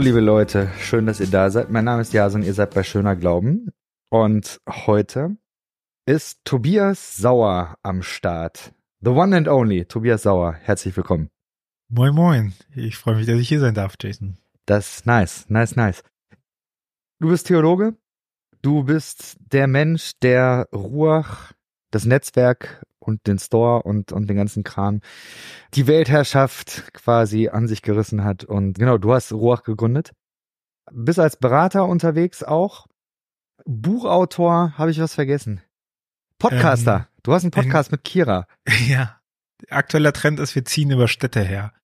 [0.00, 1.68] Liebe Leute, schön, dass ihr da seid.
[1.68, 3.70] Mein Name ist Jason, ihr seid bei Schöner Glauben.
[4.08, 5.36] Und heute
[6.06, 8.72] ist Tobias Sauer am Start.
[9.02, 10.54] The one and only, Tobias Sauer.
[10.54, 11.28] Herzlich willkommen.
[11.90, 12.54] Moin, moin.
[12.74, 14.38] Ich freue mich, dass ich hier sein darf, Jason.
[14.64, 16.02] Das ist nice, nice, nice.
[17.18, 17.94] Du bist Theologe.
[18.62, 21.52] Du bist der Mensch, der Ruach,
[21.90, 25.00] das Netzwerk und den Store und, und den ganzen Kram,
[25.74, 28.44] die Weltherrschaft quasi an sich gerissen hat.
[28.44, 30.12] Und genau, du hast Ruach gegründet.
[30.92, 32.86] Bist als Berater unterwegs auch.
[33.64, 35.60] Buchautor, habe ich was vergessen.
[36.38, 36.96] Podcaster.
[36.96, 38.46] Ähm, du hast einen Podcast in, mit Kira.
[38.88, 39.16] Ja.
[39.68, 41.74] Aktueller Trend ist, wir ziehen über Städte her.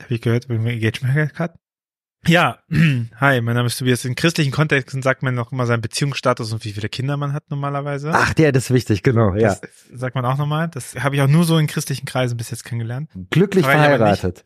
[0.00, 1.56] Habe ich gehört, wenn wir Engagement hat.
[2.26, 2.58] Ja,
[3.20, 4.04] hi, mein Name ist Tobias.
[4.04, 7.50] In christlichen Kontexten sagt man noch immer seinen Beziehungsstatus und wie viele Kinder man hat
[7.50, 8.10] normalerweise.
[8.12, 9.54] Ach, der, das ist wichtig, genau, ja.
[9.54, 9.60] Das
[9.92, 10.68] sagt man auch nochmal.
[10.68, 13.10] Das habe ich auch nur so in christlichen Kreisen bis jetzt kennengelernt.
[13.30, 14.44] Glücklich verheiratet.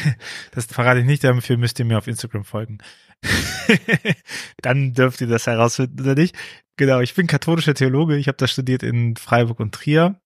[0.52, 2.78] das verrate ich nicht, dafür müsst ihr mir auf Instagram folgen.
[4.62, 6.36] Dann dürft ihr das herausfinden oder nicht.
[6.76, 8.16] Genau, ich bin katholischer Theologe.
[8.16, 10.20] Ich habe das studiert in Freiburg und Trier.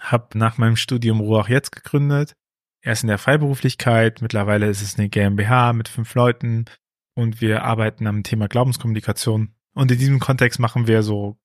[0.00, 2.34] Hab nach meinem Studium Ruach jetzt gegründet
[2.82, 6.66] erst in der Freiberuflichkeit, mittlerweile ist es eine GmbH mit fünf Leuten
[7.14, 9.54] und wir arbeiten am Thema Glaubenskommunikation.
[9.74, 11.38] Und in diesem Kontext machen wir so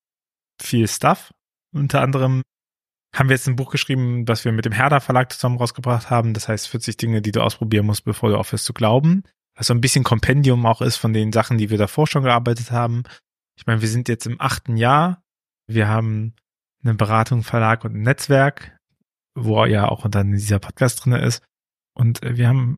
[0.60, 1.32] viel Stuff.
[1.72, 2.42] Unter anderem
[3.14, 6.34] haben wir jetzt ein Buch geschrieben, das wir mit dem Herder Verlag zusammen rausgebracht haben.
[6.34, 9.22] Das heißt 40 Dinge, die du ausprobieren musst, bevor du aufhörst zu glauben.
[9.54, 12.70] Was so ein bisschen Kompendium auch ist von den Sachen, die wir davor schon gearbeitet
[12.70, 13.04] haben.
[13.56, 15.22] Ich meine, wir sind jetzt im achten Jahr.
[15.66, 16.34] Wir haben
[16.82, 18.77] eine Beratung, Verlag und ein Netzwerk
[19.44, 21.42] wo ja auch dann dieser Podcast drinne ist.
[21.94, 22.76] Und äh, wir haben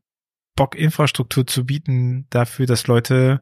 [0.55, 3.41] Bock, Infrastruktur zu bieten dafür, dass Leute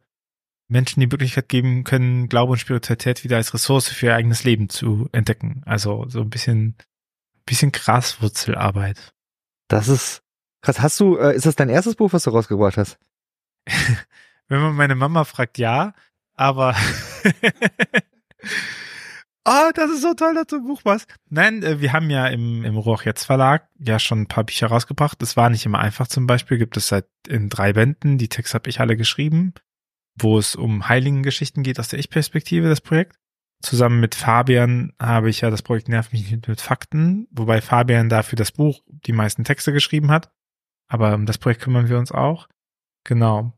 [0.70, 4.70] Menschen die Möglichkeit geben können, Glaube und Spiritualität wieder als Ressource für ihr eigenes Leben
[4.70, 5.64] zu entdecken.
[5.66, 6.76] Also so ein bisschen,
[7.45, 9.14] bisschen Graswurzelarbeit.
[9.67, 10.21] Das ist
[10.61, 10.80] krass.
[10.80, 12.99] Hast du, äh, ist das dein erstes Buch, was du rausgebracht hast?
[14.48, 15.94] Wenn man meine Mama fragt, ja,
[16.36, 16.76] aber
[19.49, 21.08] oh, das ist so toll, dass du ein Buch machst.
[21.30, 24.67] Nein, äh, wir haben ja im, im Roch jetzt Verlag ja schon ein paar Bücher
[24.67, 25.21] rausgebracht.
[25.21, 28.17] Das war nicht immer einfach zum Beispiel, gibt es seit in drei Bänden.
[28.17, 29.54] Die Texte habe ich alle geschrieben,
[30.15, 33.17] wo es um Heiligengeschichten geht aus der Ich-Perspektive, das Projekt.
[33.61, 38.08] Zusammen mit Fabian habe ich ja das Projekt Nerv mich nicht mit Fakten, wobei Fabian
[38.08, 40.32] dafür das Buch die meisten Texte geschrieben hat.
[40.88, 42.48] Aber um das Projekt kümmern wir uns auch.
[43.04, 43.54] Genau.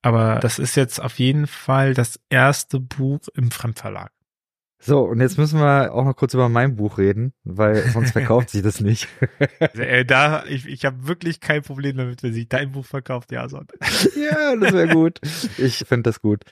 [0.00, 4.10] Aber das ist jetzt auf jeden Fall das erste Buch im Fremdverlag.
[4.84, 8.50] So, und jetzt müssen wir auch noch kurz über mein Buch reden, weil sonst verkauft
[8.50, 9.06] sich das nicht.
[9.58, 13.48] äh, da, ich, ich habe wirklich kein Problem damit, wenn sich dein Buch verkauft, ja,
[13.48, 13.58] so.
[14.16, 15.20] ja, das wäre gut.
[15.56, 16.42] Ich finde das gut.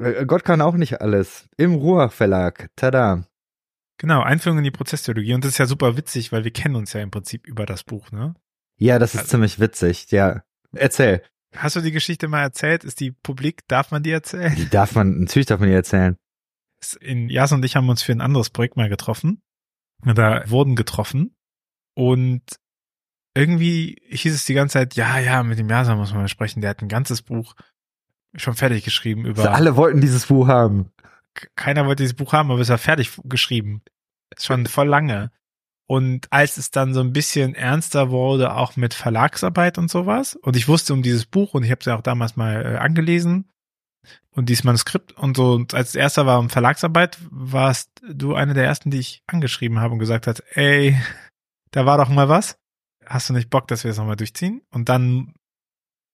[0.00, 1.48] Äh, Gott kann auch nicht alles.
[1.56, 2.70] Im Ruach Verlag.
[2.74, 3.24] Tada.
[3.98, 5.34] Genau, Einführung in die Prozesstheologie.
[5.34, 7.84] Und das ist ja super witzig, weil wir kennen uns ja im Prinzip über das
[7.84, 8.34] Buch, ne?
[8.78, 10.42] Ja, das ist also, ziemlich witzig, ja.
[10.72, 11.22] Erzähl.
[11.54, 12.82] Hast du die Geschichte mal erzählt?
[12.82, 13.60] Ist die publik?
[13.68, 14.56] Darf man die erzählen?
[14.56, 16.16] Die darf man, natürlich darf man die erzählen
[17.00, 19.42] in Jas und ich haben uns für ein anderes Projekt mal getroffen.
[20.04, 21.36] Da wurden getroffen
[21.94, 22.42] und
[23.34, 26.60] irgendwie hieß es die ganze Zeit, ja, ja, mit dem Jasan muss man mal sprechen.
[26.60, 27.54] Der hat ein ganzes Buch
[28.36, 29.42] schon fertig geschrieben über.
[29.42, 30.92] Also alle wollten dieses Buch haben.
[31.56, 33.82] Keiner wollte dieses Buch haben, aber es war fertig geschrieben.
[34.38, 35.30] Schon voll lange.
[35.86, 40.54] Und als es dann so ein bisschen ernster wurde, auch mit Verlagsarbeit und sowas, und
[40.56, 43.50] ich wusste um dieses Buch und ich habe es ja auch damals mal äh, angelesen,
[44.30, 48.64] und dieses Manuskript und so, und als erster war um Verlagsarbeit, warst du eine der
[48.64, 50.96] ersten, die ich angeschrieben habe und gesagt hat, ey,
[51.70, 52.58] da war doch mal was.
[53.04, 54.62] Hast du nicht Bock, dass wir das nochmal durchziehen?
[54.70, 55.34] Und dann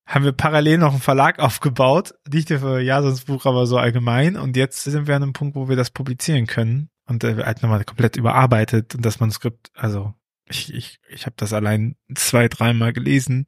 [0.06, 4.36] haben wir parallel noch einen Verlag aufgebaut, nicht für Jasons Buch, aber so allgemein.
[4.36, 7.62] Und jetzt sind wir an einem Punkt, wo wir das publizieren können und äh, halt
[7.62, 10.14] nochmal komplett überarbeitet und das Manuskript, also
[10.46, 13.46] ich, ich, ich habe das allein zwei, dreimal gelesen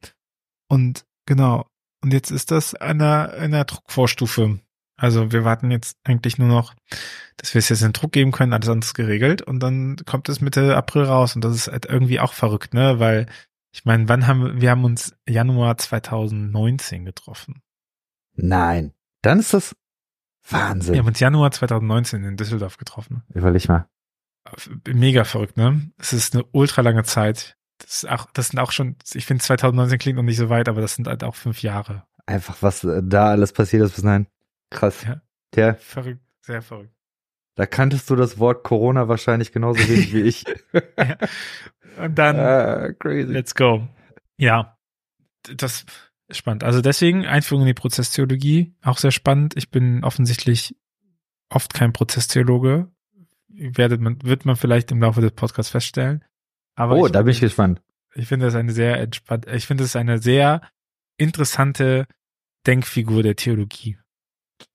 [0.67, 1.67] und genau,
[2.03, 4.59] und jetzt ist das einer, einer Druckvorstufe.
[4.97, 6.73] Also wir warten jetzt eigentlich nur noch,
[7.37, 10.41] dass wir es jetzt in Druck geben können, alles anderes geregelt und dann kommt es
[10.41, 12.99] Mitte April raus und das ist halt irgendwie auch verrückt, ne?
[12.99, 13.27] Weil
[13.71, 17.61] ich meine, wann haben wir, wir haben uns Januar 2019 getroffen.
[18.33, 19.75] Nein, dann ist das
[20.49, 20.93] Wahnsinn.
[20.93, 23.23] Wir haben uns Januar 2019 in Düsseldorf getroffen.
[23.33, 23.87] Überleg mal.
[24.87, 25.91] Mega verrückt, ne?
[25.97, 27.56] Es ist eine ultra lange Zeit.
[27.79, 30.81] Das, auch, das sind auch schon, ich finde 2019 klingt noch nicht so weit, aber
[30.81, 32.03] das sind halt auch fünf Jahre.
[32.25, 34.27] Einfach, was äh, da alles passiert ist bis dahin.
[34.69, 35.05] Krass.
[35.05, 35.21] Ja.
[35.55, 35.73] ja.
[35.75, 36.93] Verrückt, sehr verrückt.
[37.55, 40.45] Da kanntest du das Wort Corona wahrscheinlich genauso wenig wie ich.
[40.97, 41.17] ja.
[41.97, 43.31] Und dann, uh, crazy.
[43.31, 43.87] let's go.
[44.37, 44.77] Ja,
[45.55, 45.85] das
[46.27, 46.63] ist spannend.
[46.63, 49.55] Also deswegen Einführung in die Prozesstheologie, auch sehr spannend.
[49.57, 50.75] Ich bin offensichtlich
[51.49, 52.91] oft kein Prozesstheologe.
[53.47, 56.23] Werdet man, wird man vielleicht im Laufe des Podcasts feststellen.
[56.77, 57.81] Aber oh, da bin ich gespannt.
[58.13, 60.61] Ich finde das eine sehr entspannt, ich finde es eine sehr
[61.17, 62.07] interessante
[62.65, 63.97] Denkfigur der Theologie.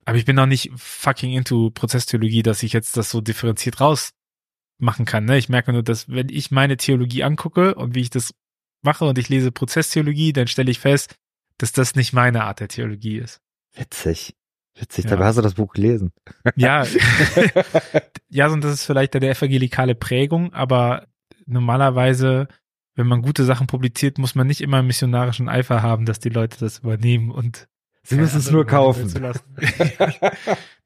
[0.05, 5.05] Aber ich bin auch nicht fucking into Prozesstheologie, dass ich jetzt das so differenziert rausmachen
[5.07, 5.25] kann.
[5.25, 5.39] Ne?
[5.39, 8.35] Ich merke nur, dass wenn ich meine Theologie angucke und wie ich das
[8.83, 11.15] mache und ich lese Prozesstheologie, dann stelle ich fest,
[11.59, 13.41] dass das nicht meine Art der Theologie ist.
[13.75, 14.35] Witzig.
[14.77, 15.11] Witzig, Ja.
[15.11, 16.13] dabei hast du das Buch gelesen.
[16.57, 16.85] Ja,
[18.29, 21.07] ja, und das ist vielleicht eine evangelikale Prägung, aber
[21.53, 22.49] normalerweise,
[22.95, 26.29] wenn man gute Sachen publiziert, muss man nicht immer einen missionarischen Eifer haben, dass die
[26.29, 27.69] Leute das übernehmen und
[28.05, 29.13] Sie müssen es nur kaufen.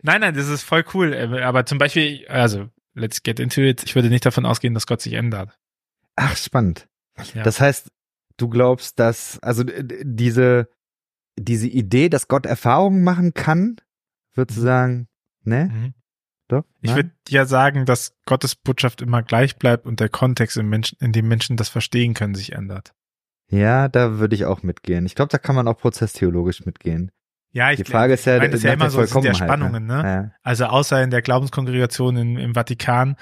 [0.02, 1.14] nein, nein, das ist voll cool.
[1.14, 3.82] äh, Aber zum Beispiel, also, let's get into it.
[3.84, 5.58] Ich würde nicht davon ausgehen, dass Gott sich ändert.
[6.16, 6.88] Ach, spannend.
[7.34, 7.42] Ja.
[7.42, 7.90] Das heißt,
[8.36, 10.68] du glaubst, dass, also diese,
[11.38, 13.76] diese Idee, dass Gott Erfahrungen machen kann,
[14.34, 15.08] würdest du sagen,
[15.42, 15.70] ne?
[15.72, 15.94] Mhm.
[16.48, 16.64] Doch?
[16.80, 20.96] Ich würde ja sagen, dass Gottes Botschaft immer gleich bleibt und der Kontext, im Menschen,
[21.00, 22.94] in dem Menschen das verstehen können, sich ändert.
[23.50, 25.06] Ja, da würde ich auch mitgehen.
[25.06, 27.10] Ich glaube, da kann man auch prozesstheologisch mitgehen.
[27.52, 29.12] Ja, ich Die Frage ist ja, meine, das ist ja der immer so, sind ja
[29.12, 30.02] Vollkommenheit, Spannungen, ne?
[30.04, 30.30] Ja.
[30.42, 33.16] Also außer in der Glaubenskongregation in, im Vatikan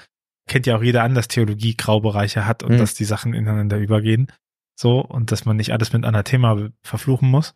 [0.47, 2.77] kennt ja auch jeder an, dass Theologie Graubereiche hat und Mhm.
[2.77, 4.31] dass die Sachen ineinander übergehen.
[4.77, 7.53] So, und dass man nicht alles mit Anathema verfluchen muss.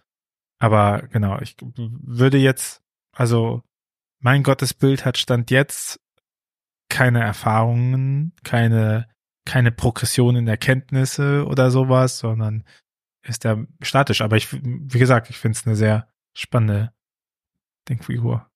[0.60, 2.82] Aber genau, ich würde jetzt,
[3.16, 3.62] also
[4.20, 6.00] mein Gottesbild hat Stand jetzt
[6.90, 9.08] keine Erfahrungen, keine,
[9.46, 12.64] keine Progression in Erkenntnisse oder sowas, sondern
[13.24, 14.22] ist er statisch.
[14.22, 16.92] Aber ich, wie gesagt, ich finde es eine sehr spannende
[17.88, 18.48] Denkfigur.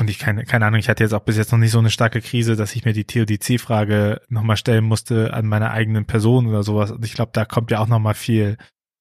[0.00, 1.90] Und ich keine, keine Ahnung, ich hatte jetzt auch bis jetzt noch nicht so eine
[1.90, 6.62] starke Krise, dass ich mir die Theodizee-Frage nochmal stellen musste an meiner eigenen Person oder
[6.62, 6.90] sowas.
[6.90, 8.56] Und ich glaube, da kommt ja auch nochmal viel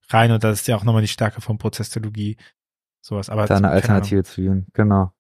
[0.10, 2.38] rein und das ist ja auch nochmal die Stärke von Prozesstheologie.
[3.02, 3.30] Sowas.
[3.30, 3.70] Aber Da eine.
[3.70, 5.14] Alternative zu ihm, genau.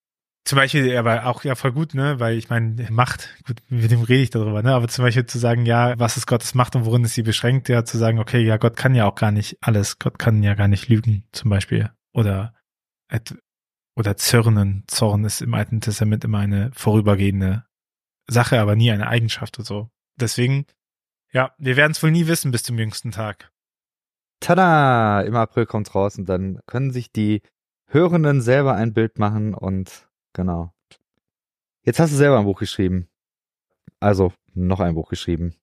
[0.50, 4.02] Zum Beispiel, aber auch ja voll gut, ne, weil ich meine, Macht, gut, mit dem
[4.02, 6.86] rede ich darüber, ne, aber zum Beispiel zu sagen, ja, was ist Gottes Macht und
[6.86, 9.60] worin ist sie beschränkt, ja, zu sagen, okay, ja, Gott kann ja auch gar nicht
[9.62, 12.56] alles, Gott kann ja gar nicht lügen, zum Beispiel, oder,
[13.96, 17.66] oder zürnen, Zorn ist im Alten Testament immer eine vorübergehende
[18.26, 19.92] Sache, aber nie eine Eigenschaft oder so.
[20.20, 20.66] Deswegen,
[21.32, 23.52] ja, wir werden es wohl nie wissen bis zum jüngsten Tag.
[24.40, 25.22] Tada!
[25.22, 27.44] Im April kommt raus und dann können sich die
[27.86, 30.72] Hörenden selber ein Bild machen und genau.
[31.84, 33.10] Jetzt hast du selber ein Buch geschrieben.
[34.00, 35.56] Also noch ein Buch geschrieben.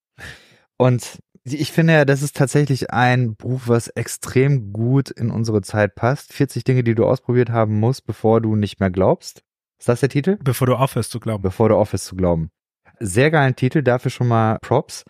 [0.77, 5.95] Und ich finde ja, das ist tatsächlich ein Buch, was extrem gut in unsere Zeit
[5.95, 6.33] passt.
[6.33, 9.43] 40 Dinge, die du ausprobiert haben musst, bevor du nicht mehr glaubst.
[9.79, 10.39] Ist das der Titel?
[10.43, 11.43] Bevor du aufhörst zu glauben.
[11.43, 12.51] Bevor du aufhörst zu glauben.
[12.99, 15.05] Sehr geilen Titel, dafür schon mal Props.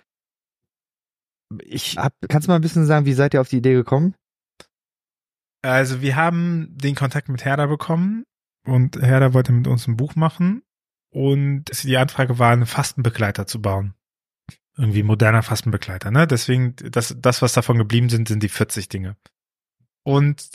[1.63, 4.15] Ich hab, kannst du mal ein bisschen sagen, wie seid ihr auf die Idee gekommen?
[5.63, 8.25] Also wir haben den Kontakt mit Herder bekommen
[8.67, 10.63] und Herder wollte mit uns ein Buch machen
[11.11, 13.95] und die Anfrage war, einen Fastenbegleiter zu bauen.
[14.77, 16.27] Irgendwie moderner Fastenbegleiter, ne?
[16.27, 19.17] Deswegen, das, das, was davon geblieben sind, sind die 40 Dinge.
[20.03, 20.51] Und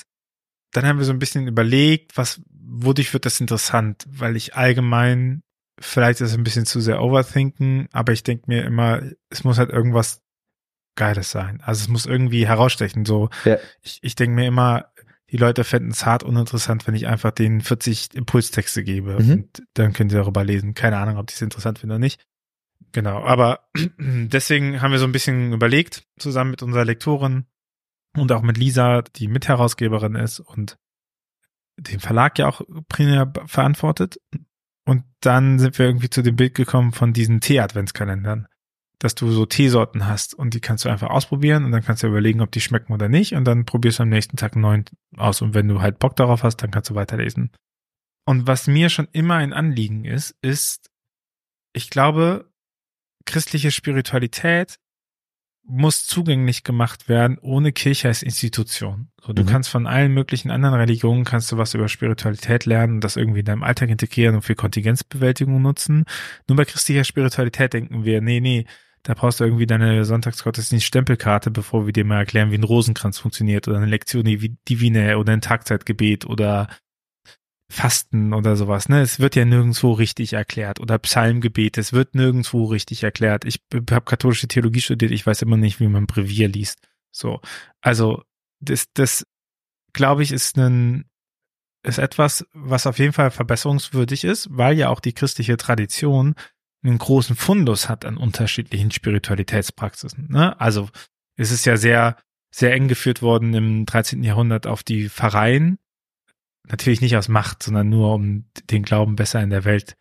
[0.71, 4.05] dann haben wir so ein bisschen überlegt, was, wodurch wird das interessant?
[4.07, 5.41] Weil ich allgemein,
[5.79, 9.57] vielleicht ist es ein bisschen zu sehr overthinken, aber ich denke mir immer, es muss
[9.57, 10.21] halt irgendwas
[10.95, 11.59] Geiles sein.
[11.61, 13.05] Also es muss irgendwie herausstechen.
[13.05, 13.57] So, Ja.
[13.81, 14.91] ich, ich denke mir immer,
[15.31, 19.31] die Leute fänden es hart uninteressant, wenn ich einfach denen 40 Impulstexte gebe Mhm.
[19.31, 20.73] und dann können sie darüber lesen.
[20.73, 22.21] Keine Ahnung, ob die es interessant finden oder nicht.
[22.91, 23.69] Genau, aber
[23.99, 27.45] deswegen haben wir so ein bisschen überlegt, zusammen mit unserer Lektorin
[28.17, 30.77] und auch mit Lisa, die Mitherausgeberin ist und
[31.77, 34.19] den Verlag ja auch primär verantwortet.
[34.85, 38.47] Und dann sind wir irgendwie zu dem Bild gekommen von diesen Tee-Adventskalendern,
[39.01, 42.07] dass du so Teesorten hast und die kannst du einfach ausprobieren und dann kannst du
[42.07, 44.85] überlegen, ob die schmecken oder nicht und dann probierst du am nächsten Tag einen neuen
[45.17, 47.51] aus und wenn du halt Bock darauf hast, dann kannst du weiterlesen.
[48.25, 50.91] Und was mir schon immer ein Anliegen ist, ist,
[51.73, 52.51] ich glaube,
[53.25, 54.75] christliche Spiritualität
[55.63, 59.09] muss zugänglich gemacht werden ohne Kirche als Institution.
[59.21, 59.47] So, du Mhm.
[59.47, 63.39] kannst von allen möglichen anderen Religionen kannst du was über Spiritualität lernen und das irgendwie
[63.39, 66.05] in deinem Alltag integrieren und für Kontingenzbewältigung nutzen.
[66.47, 68.65] Nur bei christlicher Spiritualität denken wir, nee, nee,
[69.03, 73.67] da brauchst du irgendwie deine Sonntagsgottesdienst-Stempelkarte, bevor wir dir mal erklären, wie ein Rosenkranz funktioniert
[73.67, 76.67] oder eine Lektion Divine oder ein Tagzeitgebet oder
[77.71, 79.01] Fasten oder sowas, ne?
[79.01, 83.45] Es wird ja nirgendwo richtig erklärt oder Psalmgebet, es wird nirgendwo richtig erklärt.
[83.45, 86.79] Ich habe katholische Theologie studiert, ich weiß immer nicht, wie man Brevier liest.
[87.11, 87.39] So,
[87.79, 88.23] also
[88.59, 89.25] das, das
[89.93, 91.05] glaube ich, ist ein
[91.83, 96.35] ist etwas, was auf jeden Fall verbesserungswürdig ist, weil ja auch die christliche Tradition
[96.83, 100.27] einen großen Fundus hat an unterschiedlichen Spiritualitätspraxisen.
[100.29, 100.59] Ne?
[100.59, 100.89] Also
[101.35, 102.17] es ist ja sehr,
[102.51, 104.23] sehr eng geführt worden im 13.
[104.23, 105.77] Jahrhundert auf die Pfarreien.
[106.67, 109.95] Natürlich nicht aus Macht, sondern nur um den Glauben besser in der Welt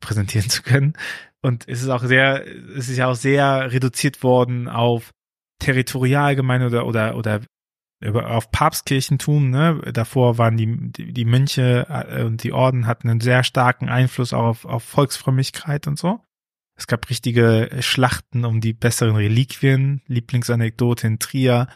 [0.00, 0.94] präsentieren zu können.
[1.42, 5.12] Und es ist auch sehr, es ist ja auch sehr reduziert worden auf
[5.58, 7.40] Territorialgemeinde oder, oder, oder
[8.00, 9.80] über, auf Papstkirchentum, ne?
[9.92, 14.32] Davor waren die, die, die Mönche äh, und die Orden hatten einen sehr starken Einfluss
[14.32, 16.20] auch auf, auf Volksfrömmigkeit und so.
[16.76, 20.02] Es gab richtige Schlachten um die besseren Reliquien.
[20.06, 21.68] Lieblingsanekdote in Trier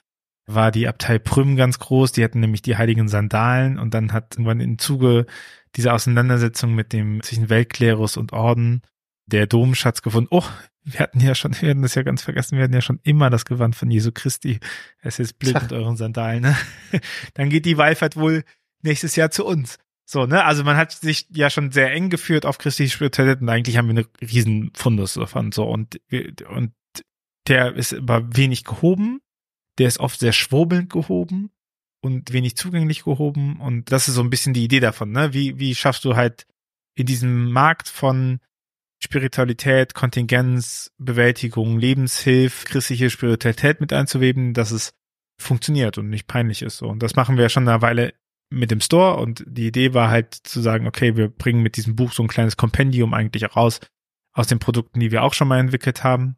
[0.47, 2.13] war die Abtei Prüm ganz groß.
[2.13, 5.27] Die hatten nämlich die heiligen Sandalen und dann hat irgendwann im Zuge
[5.77, 8.83] dieser Auseinandersetzung mit dem zwischen Weltklerus und Orden
[9.27, 10.29] der Domschatz gefunden.
[10.31, 10.45] Oh,
[10.83, 13.31] wir hatten ja schon, wir hatten das ja ganz vergessen, wir hatten ja schon immer
[13.31, 14.61] das Gewand von Jesu Christi.
[15.01, 16.57] Es ist blöd mit euren Sandalen, ne?
[17.35, 18.45] Dann geht die Wallfahrt wohl
[18.83, 19.79] nächstes Jahr zu uns.
[20.07, 20.45] So, ne?
[20.45, 23.89] Also man hat sich ja schon sehr eng geführt auf Christi Spiritualität und eigentlich haben
[23.89, 25.53] wir eine riesen Fundus davon.
[25.53, 26.01] So, und,
[26.49, 26.73] und
[27.47, 29.21] der ist aber wenig gehoben.
[29.79, 31.51] Der ist oft sehr schwurbelnd gehoben
[32.01, 33.61] und wenig zugänglich gehoben.
[33.61, 35.33] Und das ist so ein bisschen die Idee davon, ne?
[35.33, 36.47] Wie, wie schaffst du halt
[36.95, 38.41] in diesem Markt von
[39.03, 44.93] Spiritualität, Kontingenz, Bewältigung, Lebenshilfe, christliche Spiritualität mit einzuweben, dass es
[45.39, 46.83] funktioniert und nicht peinlich ist.
[46.83, 48.13] Und das machen wir ja schon eine Weile
[48.51, 51.97] mit dem Store und die Idee war halt zu sagen, okay, wir bringen mit diesem
[51.97, 53.81] Buch so ein kleines Kompendium eigentlich raus
[54.33, 56.37] aus den Produkten, die wir auch schon mal entwickelt haben.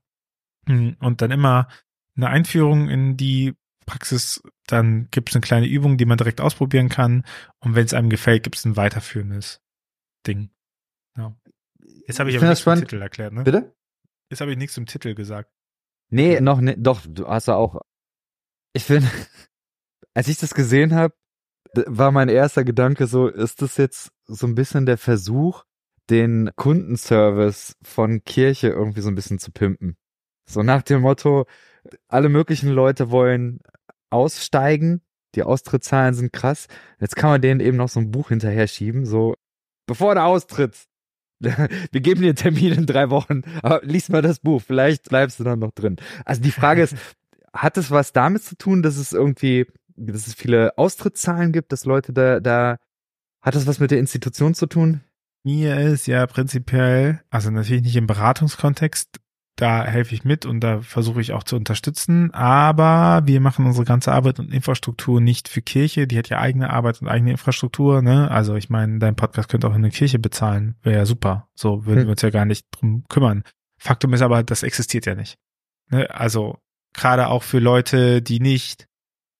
[0.66, 1.68] Und dann immer
[2.16, 3.54] eine Einführung in die
[3.86, 7.24] Praxis, dann gibt es eine kleine Übung, die man direkt ausprobieren kann.
[7.58, 9.60] Und wenn es einem gefällt, gibt es ein weiterführendes
[10.26, 10.50] Ding.
[11.16, 11.34] Ja.
[12.06, 13.42] Jetzt habe ich, ich aber nichts zum Titel erklärt, ne?
[13.42, 13.74] Bitte?
[14.30, 15.52] Jetzt habe ich nichts zum Titel gesagt.
[16.10, 16.78] Nee, noch nicht.
[16.80, 17.80] Doch, du hast ja auch.
[18.72, 19.08] Ich finde,
[20.14, 21.14] als ich das gesehen habe,
[21.86, 25.64] war mein erster Gedanke so, ist das jetzt so ein bisschen der Versuch,
[26.10, 29.96] den Kundenservice von Kirche irgendwie so ein bisschen zu pimpen?
[30.48, 31.46] So nach dem Motto,
[32.08, 33.60] alle möglichen Leute wollen
[34.10, 35.02] aussteigen,
[35.34, 36.66] die Austrittszahlen sind krass.
[37.00, 39.34] Jetzt kann man denen eben noch so ein Buch hinterher schieben, so
[39.86, 40.88] bevor du austrittst,
[41.42, 45.44] wir geben dir Termin in drei Wochen, aber lies mal das Buch, vielleicht bleibst du
[45.44, 45.96] dann noch drin.
[46.24, 46.96] Also die Frage ist,
[47.52, 51.84] hat es was damit zu tun, dass es irgendwie, dass es viele Austrittszahlen gibt, dass
[51.84, 52.76] Leute da, da,
[53.40, 55.00] hat das was mit der Institution zu tun?
[55.44, 59.18] Mir ist ja prinzipiell, also natürlich nicht im Beratungskontext,
[59.62, 62.34] da helfe ich mit und da versuche ich auch zu unterstützen.
[62.34, 66.08] Aber wir machen unsere ganze Arbeit und Infrastruktur nicht für Kirche.
[66.08, 68.02] Die hat ja eigene Arbeit und eigene Infrastruktur.
[68.02, 68.28] Ne?
[68.28, 70.74] Also ich meine, dein Podcast könnte auch eine Kirche bezahlen.
[70.82, 71.48] Wäre ja super.
[71.54, 72.06] So würden hm.
[72.06, 73.44] wir uns ja gar nicht drum kümmern.
[73.78, 75.38] Faktum ist aber, das existiert ja nicht.
[75.90, 76.10] Ne?
[76.10, 76.58] Also
[76.92, 78.88] gerade auch für Leute, die nicht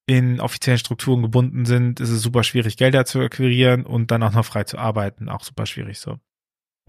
[0.07, 4.33] in offiziellen Strukturen gebunden sind, ist es super schwierig, Gelder zu akquirieren und dann auch
[4.33, 5.29] noch frei zu arbeiten.
[5.29, 6.19] Auch super schwierig so.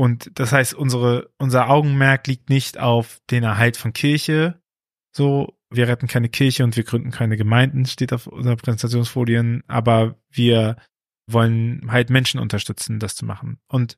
[0.03, 4.61] Und das heißt, unsere, unser Augenmerk liegt nicht auf den Erhalt von Kirche.
[5.15, 10.19] So, wir retten keine Kirche und wir gründen keine Gemeinden, steht auf unseren Präsentationsfolien, aber
[10.29, 10.75] wir
[11.31, 13.61] wollen halt Menschen unterstützen, das zu machen.
[13.69, 13.97] Und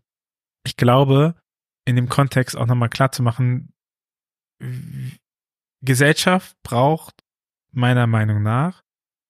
[0.64, 1.42] ich glaube,
[1.86, 3.74] in dem Kontext auch nochmal klar zu machen,
[5.82, 7.24] Gesellschaft braucht
[7.72, 8.84] meiner Meinung nach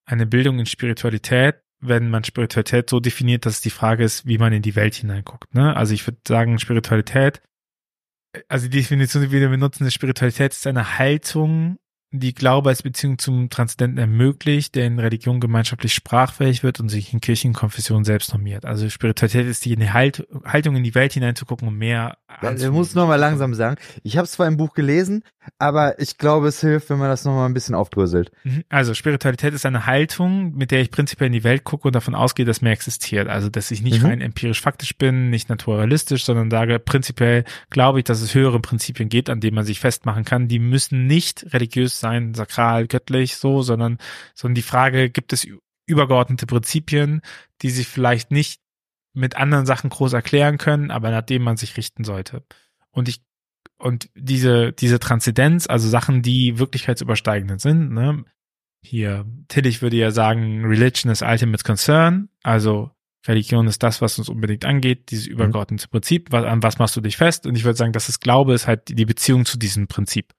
[0.05, 4.53] eine Bildung in Spiritualität, wenn man Spiritualität so definiert, dass die Frage ist, wie man
[4.53, 5.53] in die Welt hineinguckt.
[5.53, 5.75] Ne?
[5.75, 7.41] Also ich würde sagen, Spiritualität,
[8.47, 11.77] also die Definition, die wir benutzen, ist Spiritualität ist eine Haltung
[12.11, 17.13] die Glaube als Beziehung zum Transzendenten ermöglicht, der in Religion gemeinschaftlich sprachfähig wird und sich
[17.13, 18.65] in Kirchenkonfession selbst normiert.
[18.65, 22.17] Also Spiritualität ist die halt, Haltung in die Welt hineinzugucken, um mehr
[22.57, 25.23] Ich muss noch mal langsam sagen, ich habe es zwar im Buch gelesen,
[25.59, 28.31] aber ich glaube, es hilft, wenn man das noch mal ein bisschen aufdröselt.
[28.43, 28.63] Mhm.
[28.69, 32.15] Also Spiritualität ist eine Haltung, mit der ich prinzipiell in die Welt gucke und davon
[32.15, 33.27] ausgehe, dass mehr existiert.
[33.27, 34.07] Also dass ich nicht mhm.
[34.07, 39.09] rein empirisch faktisch bin, nicht naturalistisch, sondern sage, prinzipiell glaube ich, dass es höhere Prinzipien
[39.09, 40.47] gibt, an denen man sich festmachen kann.
[40.47, 43.97] Die müssen nicht religiös sein, sakral, göttlich, so, sondern,
[44.33, 45.47] sondern die Frage, gibt es
[45.87, 47.21] übergeordnete Prinzipien,
[47.61, 48.61] die sich vielleicht nicht
[49.13, 52.43] mit anderen Sachen groß erklären können, aber nach denen man sich richten sollte.
[52.91, 53.21] Und ich,
[53.77, 58.25] und diese, diese Transzendenz, also Sachen, die wirklichkeitsübersteigend sind, ne,
[58.83, 62.91] hier, Tillich würde ja sagen, Religion is ultimate concern, also
[63.27, 65.33] Religion ist das, was uns unbedingt angeht, dieses mhm.
[65.33, 67.47] übergeordnete Prinzip, was, an was machst du dich fest?
[67.47, 70.33] Und ich würde sagen, dass es Glaube ist halt die Beziehung zu diesem Prinzip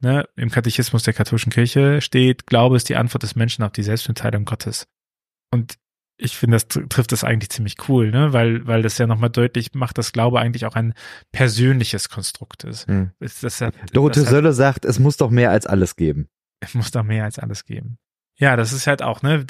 [0.00, 3.82] ne, im Katechismus der katholischen Kirche steht, Glaube ist die Antwort des Menschen auf die
[3.82, 4.86] Selbstmitteilung Gottes.
[5.50, 5.78] Und
[6.20, 8.32] ich finde, das trifft das eigentlich ziemlich cool, ne?
[8.32, 10.94] Weil, weil das ja nochmal deutlich macht, dass Glaube eigentlich auch ein
[11.30, 12.88] persönliches Konstrukt ist.
[12.88, 13.12] Hm.
[13.20, 16.28] ist das hat, Dorothee Sölle sagt, es muss doch mehr als alles geben.
[16.60, 17.98] Es muss doch mehr als alles geben.
[18.36, 19.44] Ja, das ist halt auch, ne?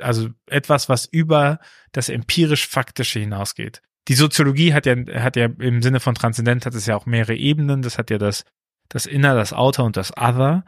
[0.00, 1.60] Also etwas, was über
[1.92, 3.82] das empirisch-faktische hinausgeht.
[4.08, 7.36] Die Soziologie hat ja, hat ja im Sinne von Transzendent hat es ja auch mehrere
[7.36, 7.82] Ebenen.
[7.82, 8.44] Das hat ja das
[8.88, 10.64] das Inner, das Outer und das Other.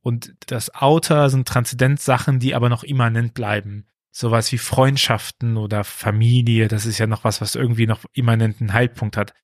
[0.00, 3.86] Und das Outer sind Transzendenzsachen, die aber noch immanent bleiben.
[4.10, 9.16] Sowas wie Freundschaften oder Familie, das ist ja noch was, was irgendwie noch immanenten Haltpunkt
[9.16, 9.34] hat.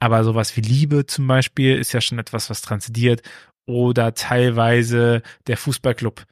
[0.00, 3.22] Aber sowas wie Liebe zum Beispiel ist ja schon etwas, was transzendiert.
[3.66, 6.24] Oder teilweise der Fußballclub.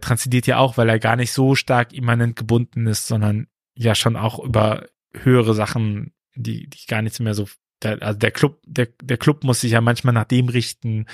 [0.00, 4.16] transzendiert ja auch, weil er gar nicht so stark immanent gebunden ist, sondern ja schon
[4.16, 7.48] auch über höhere Sachen, die, die gar nichts mehr so,
[7.82, 11.06] der, also der Club, der, der Club muss sich ja manchmal nach dem richten,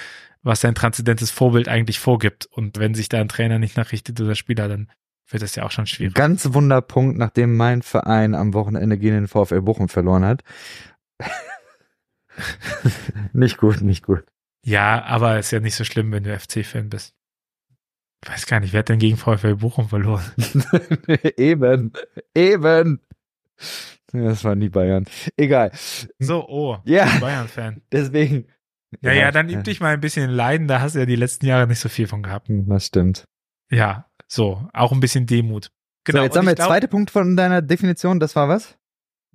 [0.42, 2.46] was sein transzendentes Vorbild eigentlich vorgibt.
[2.46, 4.90] Und wenn sich da ein Trainer nicht nachrichtet oder Spieler, dann
[5.28, 6.14] wird das ja auch schon schwierig.
[6.14, 10.42] Ganz Wunderpunkt, nachdem mein Verein am Wochenende gegen den VfL Bochum verloren hat.
[13.32, 14.24] nicht gut, nicht gut.
[14.64, 17.14] Ja, aber ist ja nicht so schlimm, wenn du FC-Fan bist.
[18.24, 20.24] Ich weiß gar nicht, wer hat denn gegen VfL Bochum verloren?
[21.36, 21.92] eben,
[22.34, 23.00] eben.
[24.12, 25.06] Das waren die Bayern.
[25.36, 25.72] Egal.
[26.18, 27.06] So, oh, Ja.
[27.18, 27.82] Bayern-Fan.
[27.90, 28.46] Deswegen.
[29.00, 31.46] Ja, ja, dann üb dich mal ein bisschen Leiden, da hast du ja die letzten
[31.46, 32.48] Jahre nicht so viel von gehabt.
[32.48, 33.24] Hm, Das stimmt.
[33.70, 35.70] Ja, so, auch ein bisschen Demut.
[36.04, 38.76] Genau, so, jetzt haben wir der zweite Punkt von deiner Definition, das war was?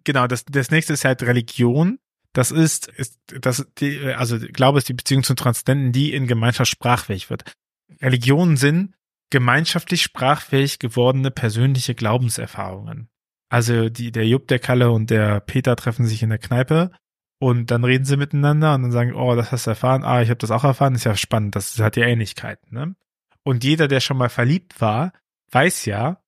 [0.04, 1.98] Genau, das, das nächste ist halt Religion.
[2.34, 6.70] Das ist, ist das, die, also Glaube ist die Beziehung zum Transzendenten, die in Gemeinschaft
[6.70, 7.52] sprachfähig wird.
[8.00, 8.94] Religionen sind
[9.32, 13.10] gemeinschaftlich sprachfähig gewordene persönliche Glaubenserfahrungen.
[13.50, 16.92] Also die, der Jupp, der Kalle und der Peter treffen sich in der Kneipe
[17.40, 20.30] und dann reden sie miteinander und dann sagen, oh, das hast du erfahren, ah, ich
[20.30, 22.74] habe das auch erfahren, ist ja spannend, das hat ja Ähnlichkeiten.
[22.74, 22.96] Ne?
[23.44, 25.14] Und jeder, der schon mal verliebt war,
[25.52, 26.22] weiß ja,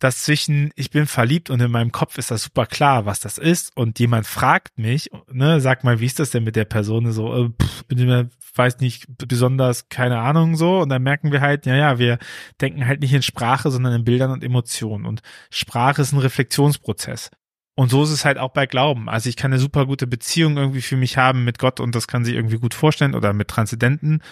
[0.00, 3.38] dass zwischen ich bin verliebt und in meinem Kopf ist das super klar, was das
[3.38, 7.12] ist und jemand fragt mich, ne, sag mal, wie ist das denn mit der Person
[7.12, 11.40] so, äh, pff, bin mir weiß nicht besonders keine Ahnung so und dann merken wir
[11.40, 12.18] halt, ja ja, wir
[12.60, 17.30] denken halt nicht in Sprache, sondern in Bildern und Emotionen und Sprache ist ein Reflexionsprozess.
[17.76, 19.08] Und so ist es halt auch bei Glauben.
[19.08, 22.08] Also ich kann eine super gute Beziehung irgendwie für mich haben mit Gott und das
[22.08, 24.22] kann sich irgendwie gut vorstellen oder mit Transzendenten,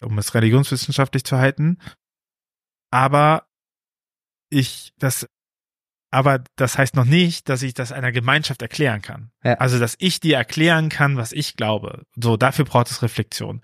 [0.00, 1.78] um es religionswissenschaftlich zu halten.
[2.90, 3.46] Aber
[4.50, 5.26] ich das
[6.16, 9.32] aber das heißt noch nicht, dass ich das einer Gemeinschaft erklären kann.
[9.44, 9.54] Ja.
[9.54, 12.04] Also, dass ich dir erklären kann, was ich glaube.
[12.14, 13.60] So, dafür braucht es Reflexion.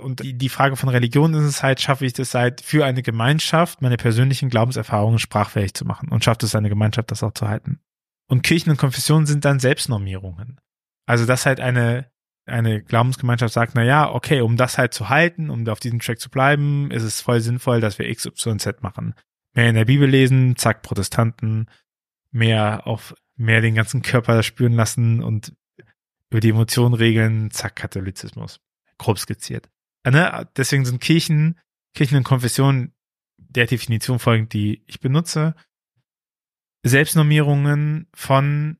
[0.00, 3.02] Und die, die Frage von Religion ist es halt, schaffe ich das halt für eine
[3.02, 7.46] Gemeinschaft, meine persönlichen Glaubenserfahrungen sprachfähig zu machen und schafft es eine Gemeinschaft, das auch zu
[7.46, 7.78] halten.
[8.26, 10.60] Und Kirchen und Konfessionen sind dann Selbstnormierungen.
[11.06, 12.10] Also, dass halt eine,
[12.46, 16.20] eine Glaubensgemeinschaft sagt, na ja, okay, um das halt zu halten, um auf diesem Track
[16.20, 19.14] zu bleiben, ist es voll sinnvoll, dass wir X, Y, Z machen.
[19.54, 21.68] Mehr in der Bibel lesen, zack, Protestanten,
[22.30, 25.54] mehr auf, mehr den ganzen Körper spüren lassen und
[26.30, 28.60] über die Emotionen regeln, zack, Katholizismus.
[28.98, 29.68] Grob skizziert.
[30.04, 30.48] Äh, Ne?
[30.56, 31.58] Deswegen sind Kirchen,
[31.94, 32.92] Kirchen und Konfessionen
[33.36, 35.54] der Definition folgend, die ich benutze,
[36.84, 38.78] Selbstnormierungen von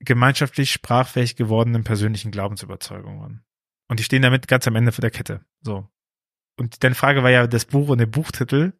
[0.00, 3.44] gemeinschaftlich sprachfähig gewordenen persönlichen Glaubensüberzeugungen.
[3.88, 5.44] Und die stehen damit ganz am Ende der Kette.
[5.60, 5.88] So.
[6.56, 8.72] Und deine Frage war ja das Buch und der Buchtitel.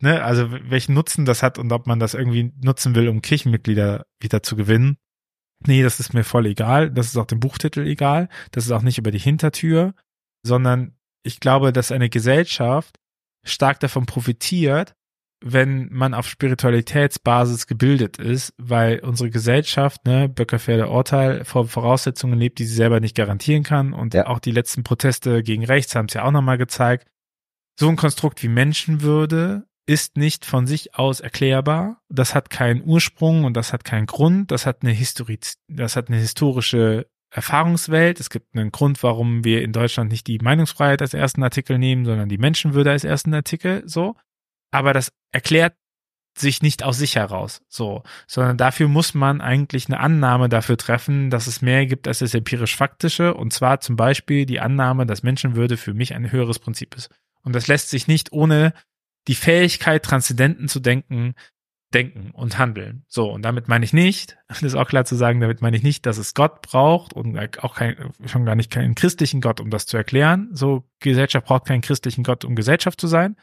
[0.00, 4.06] Ne, also welchen Nutzen das hat und ob man das irgendwie nutzen will, um Kirchenmitglieder
[4.20, 4.96] wieder zu gewinnen.
[5.66, 6.90] Nee, das ist mir voll egal.
[6.90, 8.28] Das ist auch dem Buchtitel egal.
[8.52, 9.94] Das ist auch nicht über die Hintertür,
[10.46, 12.96] sondern ich glaube, dass eine Gesellschaft
[13.44, 14.94] stark davon profitiert,
[15.44, 22.58] wenn man auf Spiritualitätsbasis gebildet ist, weil unsere Gesellschaft, ne, Böckerfährder Urteil, vor Voraussetzungen lebt,
[22.58, 23.92] die sie selber nicht garantieren kann.
[23.92, 24.26] Und Ja.
[24.26, 27.08] auch die letzten Proteste gegen rechts haben es ja auch nochmal gezeigt.
[27.78, 32.02] So ein Konstrukt wie Menschenwürde ist nicht von sich aus erklärbar.
[32.10, 34.50] Das hat keinen Ursprung und das hat keinen Grund.
[34.50, 38.20] Das hat eine Historie, das hat eine historische Erfahrungswelt.
[38.20, 42.04] Es gibt einen Grund, warum wir in Deutschland nicht die Meinungsfreiheit als ersten Artikel nehmen,
[42.04, 44.14] sondern die Menschenwürde als ersten Artikel, so.
[44.70, 45.74] Aber das erklärt
[46.36, 51.30] sich nicht aus sich heraus, so, sondern dafür muss man eigentlich eine Annahme dafür treffen,
[51.30, 55.78] dass es mehr gibt als das empirisch-faktische, und zwar zum Beispiel die Annahme, dass Menschenwürde
[55.78, 57.10] für mich ein höheres Prinzip ist.
[57.42, 58.74] Und das lässt sich nicht ohne
[59.26, 61.34] die Fähigkeit, Transzendenten zu denken,
[61.92, 63.04] denken und handeln.
[63.08, 65.82] So, und damit meine ich nicht, das ist auch klar zu sagen, damit meine ich
[65.82, 69.70] nicht, dass es Gott braucht und auch kein, schon gar nicht keinen christlichen Gott, um
[69.70, 70.48] das zu erklären.
[70.52, 73.36] So, Gesellschaft braucht keinen christlichen Gott, um Gesellschaft zu sein.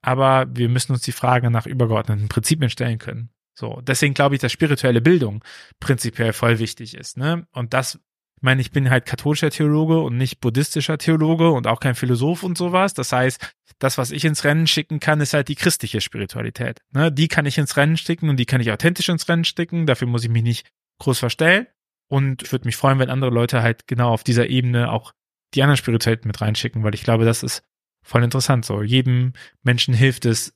[0.00, 3.30] Aber wir müssen uns die Frage nach übergeordneten Prinzipien stellen können.
[3.58, 5.42] So, deswegen glaube ich, dass spirituelle Bildung
[5.80, 7.16] prinzipiell voll wichtig ist.
[7.16, 7.48] Ne?
[7.50, 7.98] Und das,
[8.38, 12.44] ich meine, ich bin halt katholischer Theologe und nicht buddhistischer Theologe und auch kein Philosoph
[12.44, 12.94] und sowas.
[12.94, 16.78] Das heißt, das, was ich ins Rennen schicken kann, ist halt die christliche Spiritualität.
[16.92, 17.10] Ne?
[17.10, 19.86] Die kann ich ins Rennen sticken und die kann ich authentisch ins Rennen sticken.
[19.86, 20.68] Dafür muss ich mich nicht
[21.00, 21.66] groß verstellen.
[22.08, 25.12] Und ich würde mich freuen, wenn andere Leute halt genau auf dieser Ebene auch
[25.54, 27.64] die anderen Spiritualitäten mit reinschicken, weil ich glaube, das ist
[28.04, 28.64] voll interessant.
[28.64, 29.32] So, jedem
[29.64, 30.54] Menschen hilft es,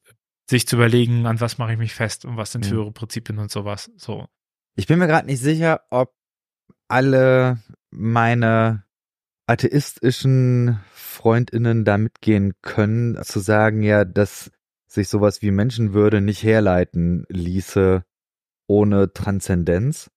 [0.48, 2.70] sich zu überlegen, an was mache ich mich fest und was sind Mhm.
[2.70, 3.90] höhere Prinzipien und sowas.
[3.96, 4.28] So.
[4.76, 6.14] Ich bin mir gerade nicht sicher, ob
[6.92, 7.58] alle
[7.90, 8.84] meine
[9.46, 14.50] atheistischen Freundinnen da mitgehen können, zu sagen, ja, dass
[14.86, 18.04] sich sowas wie Menschenwürde nicht herleiten ließe
[18.66, 20.10] ohne Transzendenz.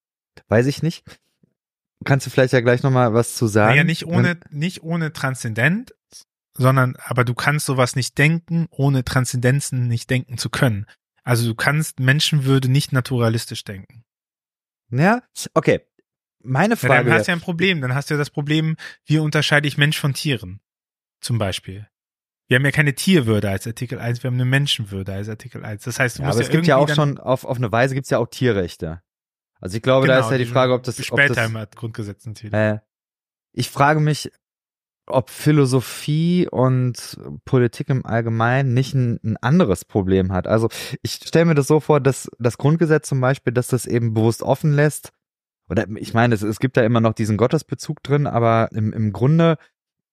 [0.50, 1.06] Weiß ich nicht.
[2.04, 3.72] Kannst du vielleicht ja gleich nochmal was zu sagen?
[3.72, 5.96] Naja, nicht ohne, nicht ohne Transzendent,
[6.58, 10.86] sondern aber du kannst sowas nicht denken, ohne Transzendenzen nicht denken zu können.
[11.24, 14.04] Also du kannst Menschenwürde nicht naturalistisch denken.
[14.92, 15.82] Ja, okay.
[16.46, 16.94] Meine Frage.
[16.94, 17.82] Ja, dann hast du ja ein Problem.
[17.82, 20.60] Dann hast du ja das Problem, wie unterscheide ich Mensch von Tieren?
[21.22, 21.88] Zum Beispiel.
[22.48, 25.84] Wir haben ja keine Tierwürde als Artikel 1, wir haben eine Menschenwürde als Artikel 1.
[25.84, 27.72] Das heißt, du ja, musst aber ja es gibt ja auch schon, auf, auf eine
[27.72, 29.02] Weise gibt es ja auch Tierrechte.
[29.60, 32.26] Also ich glaube, da Genau, ist ja die Frage, ob das, ob das Spätheimer Grundgesetz
[32.26, 32.54] natürlich.
[32.54, 32.80] äh,
[33.54, 34.32] ich frage mich,
[35.08, 40.48] ob Philosophie und Politik im Allgemeinen nicht ein, ein anderes Problem hat.
[40.48, 40.70] Also
[41.02, 44.44] ich stelle mir das so vor, dass das Grundgesetz zum Beispiel, dass das eben bewusst
[44.44, 45.12] offen lässt,
[45.70, 49.12] oder ich meine, es, es gibt da immer noch diesen Gottesbezug drin, aber im, im
[49.12, 49.58] Grunde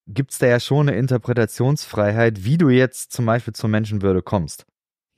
[0.06, 4.66] gibt's da ja schon eine Interpretationsfreiheit, wie du jetzt zum Beispiel zur Menschenwürde kommst.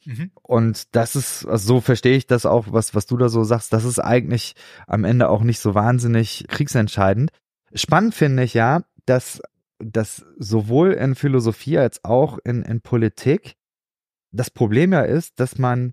[0.05, 0.31] Mhm.
[0.43, 3.73] Und das ist, also so verstehe ich das auch, was, was du da so sagst,
[3.73, 4.55] das ist eigentlich
[4.87, 7.31] am Ende auch nicht so wahnsinnig kriegsentscheidend.
[7.75, 9.41] Spannend finde ich ja, dass,
[9.79, 13.55] dass sowohl in Philosophie als auch in, in Politik
[14.33, 15.93] das Problem ja ist, dass man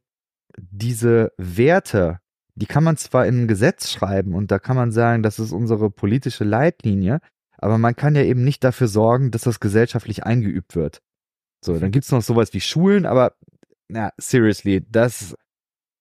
[0.57, 2.19] diese Werte,
[2.55, 5.51] die kann man zwar in ein Gesetz schreiben und da kann man sagen, das ist
[5.51, 7.19] unsere politische Leitlinie,
[7.57, 11.01] aber man kann ja eben nicht dafür sorgen, dass das gesellschaftlich eingeübt wird.
[11.63, 13.35] So, dann gibt's noch sowas wie Schulen, aber
[13.87, 15.35] na, seriously, das,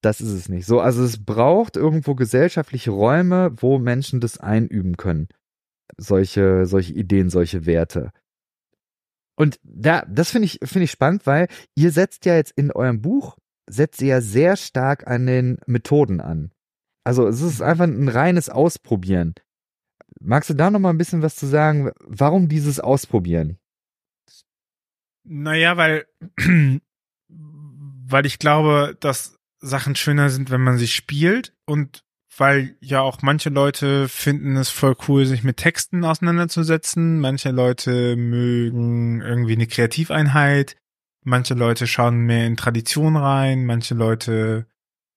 [0.01, 0.67] das ist es nicht.
[0.67, 5.29] So, also es braucht irgendwo gesellschaftliche Räume, wo Menschen das einüben können.
[5.99, 8.11] Solche, solche Ideen, solche Werte.
[9.37, 13.03] Und da, das finde ich, finde ich spannend, weil ihr setzt ja jetzt in eurem
[13.03, 13.37] Buch,
[13.71, 16.53] setzt ja sehr stark an den Methoden an.
[17.05, 19.35] Also es ist einfach ein reines Ausprobieren.
[20.21, 21.91] Magst du da noch mal ein bisschen was zu sagen?
[22.01, 23.59] Warum dieses Ausprobieren?
[25.25, 26.07] Naja, weil,
[27.29, 32.05] weil ich glaube, dass Sachen schöner sind, wenn man sie spielt und
[32.37, 37.21] weil ja auch manche Leute finden es voll cool, sich mit Texten auseinanderzusetzen.
[37.21, 40.77] Manche Leute mögen irgendwie eine Kreativeinheit.
[41.23, 43.67] Manche Leute schauen mehr in Tradition rein.
[43.67, 44.67] Manche Leute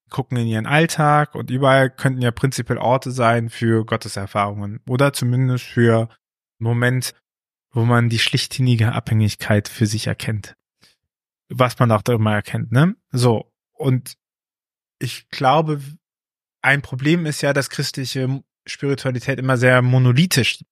[0.09, 5.65] gucken in ihren Alltag und überall könnten ja prinzipiell Orte sein für Gotteserfahrungen oder zumindest
[5.65, 6.09] für einen
[6.59, 7.15] Moment,
[7.71, 10.55] wo man die schlichtsinnige Abhängigkeit für sich erkennt.
[11.49, 12.95] Was man auch immer erkennt, ne?
[13.11, 13.51] So.
[13.71, 14.15] Und
[14.99, 15.81] ich glaube,
[16.61, 20.63] ein Problem ist ja, dass christliche Spiritualität immer sehr monolithisch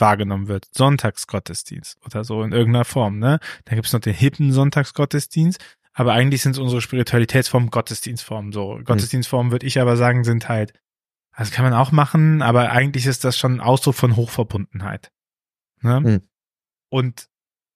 [0.00, 0.66] wahrgenommen wird.
[0.72, 3.38] Sonntagsgottesdienst oder so in irgendeiner Form, ne?
[3.64, 8.78] Da gibt's noch den hippen Sonntagsgottesdienst, aber eigentlich sind unsere Spiritualitätsformen Gottesdienstformen so.
[8.84, 10.72] Gottesdienstformen würde ich aber sagen, sind halt,
[11.36, 15.10] das kann man auch machen, aber eigentlich ist das schon ein Ausdruck von Hochverbundenheit.
[15.80, 15.96] Ne?
[15.96, 16.22] Hm.
[16.90, 17.28] Und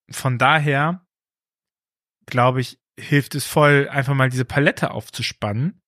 [0.09, 1.05] von daher,
[2.27, 5.80] glaube ich, hilft es voll, einfach mal diese Palette aufzuspannen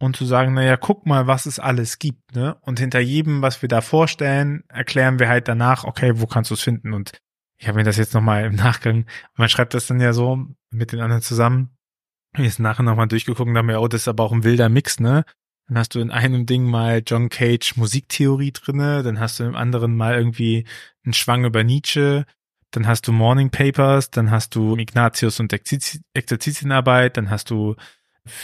[0.00, 2.56] und zu sagen, naja, guck mal, was es alles gibt, ne?
[2.62, 6.54] Und hinter jedem, was wir da vorstellen, erklären wir halt danach, okay, wo kannst du
[6.54, 6.94] es finden?
[6.94, 7.12] Und
[7.58, 9.04] ich habe mir das jetzt nochmal im Nachgang,
[9.36, 11.76] man schreibt das dann ja so mit den anderen zusammen.
[12.36, 15.00] Ist nachher nochmal durchgeguckt und dachte mir, oh, das ist aber auch ein wilder Mix,
[15.00, 15.24] ne?
[15.68, 19.54] Dann hast du in einem Ding mal John Cage Musiktheorie drinne, dann hast du im
[19.54, 20.66] anderen mal irgendwie
[21.04, 22.24] einen Schwang über Nietzsche,
[22.70, 27.76] dann hast du Morning Papers, dann hast du Ignatius und Exerzitienarbeit, dann hast du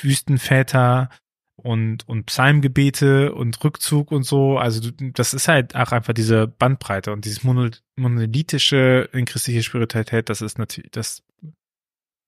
[0.02, 1.08] Wüstenväter
[1.56, 4.58] und, und Psalmgebete und Rückzug und so.
[4.58, 10.28] Also das ist halt auch einfach diese Bandbreite und dieses mono- monolithische in christliche Spiritualität,
[10.28, 11.22] das ist natürlich, das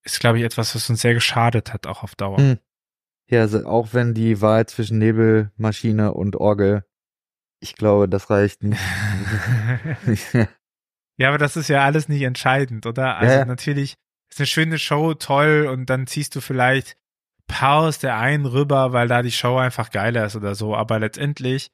[0.04, 2.38] ist, glaube ich, etwas, was uns sehr geschadet hat, auch auf Dauer.
[2.38, 2.58] Hm.
[3.30, 6.84] Ja, also auch wenn die Wahl zwischen Nebelmaschine und Orgel,
[7.60, 8.80] ich glaube, das reicht nicht.
[11.20, 13.16] Ja, aber das ist ja alles nicht entscheidend, oder?
[13.16, 13.44] Also ja.
[13.44, 13.96] natürlich
[14.30, 16.96] ist eine schöne Show, toll, und dann ziehst du vielleicht
[17.48, 20.76] paar aus der einen rüber, weil da die Show einfach geiler ist oder so.
[20.76, 21.72] Aber letztendlich,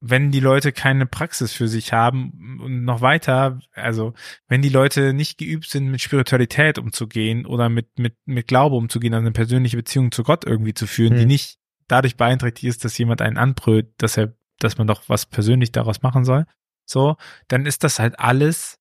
[0.00, 4.14] wenn die Leute keine Praxis für sich haben und noch weiter, also
[4.48, 9.12] wenn die Leute nicht geübt sind, mit Spiritualität umzugehen oder mit, mit, mit Glaube umzugehen,
[9.12, 11.28] also eine persönliche Beziehung zu Gott irgendwie zu führen, die Hm.
[11.28, 15.72] nicht dadurch beeinträchtigt ist, dass jemand einen anbrüllt, dass er, dass man doch was persönlich
[15.72, 16.46] daraus machen soll,
[16.86, 17.16] so,
[17.48, 18.78] dann ist das halt alles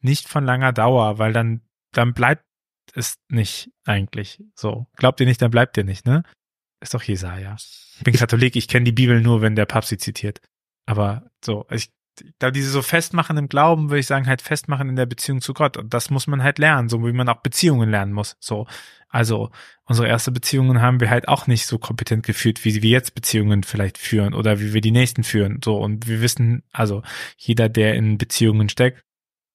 [0.00, 2.44] nicht von langer Dauer, weil dann, dann bleibt
[2.98, 4.86] es nicht eigentlich so.
[4.96, 6.22] Glaubt ihr nicht, dann bleibt ihr nicht, ne?
[6.80, 7.56] Ist doch Jesaja.
[7.98, 10.40] Ich bin Katholik, ich kenne die Bibel nur, wenn der Papst sie zitiert.
[10.86, 11.90] Aber so, ich,
[12.38, 15.54] da diese so festmachen im Glauben, würde ich sagen, halt festmachen in der Beziehung zu
[15.54, 15.76] Gott.
[15.76, 18.36] Und das muss man halt lernen, so wie man auch Beziehungen lernen muss.
[18.40, 18.66] So,
[19.08, 19.50] also
[19.84, 23.62] unsere erste Beziehungen haben wir halt auch nicht so kompetent geführt, wie wir jetzt Beziehungen
[23.62, 25.60] vielleicht führen oder wie wir die nächsten führen.
[25.64, 27.02] So und wir wissen, also
[27.36, 29.02] jeder, der in Beziehungen steckt,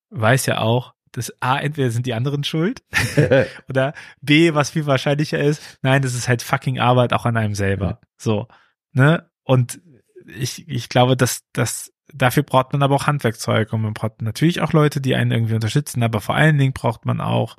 [0.09, 2.83] weiß ja auch, dass A, entweder sind die anderen schuld
[3.69, 7.55] oder B, was viel wahrscheinlicher ist, nein, das ist halt fucking Arbeit auch an einem
[7.55, 8.01] selber.
[8.17, 8.47] So,
[8.91, 9.29] ne?
[9.43, 9.81] Und
[10.25, 14.61] ich, ich glaube, dass, dass dafür braucht man aber auch Handwerkzeug und man braucht natürlich
[14.61, 17.57] auch Leute, die einen irgendwie unterstützen, aber vor allen Dingen braucht man auch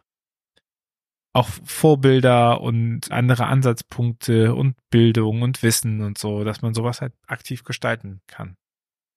[1.34, 7.12] auch Vorbilder und andere Ansatzpunkte und Bildung und Wissen und so, dass man sowas halt
[7.26, 8.56] aktiv gestalten kann.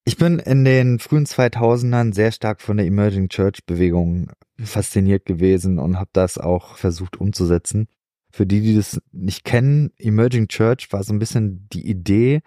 [0.08, 5.78] Ich bin in den frühen 2000ern sehr stark von der Emerging Church Bewegung fasziniert gewesen
[5.78, 7.88] und habe das auch versucht umzusetzen.
[8.32, 12.40] Für die, die das nicht kennen, Emerging Church war so ein bisschen die Idee,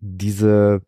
[0.00, 0.82] diese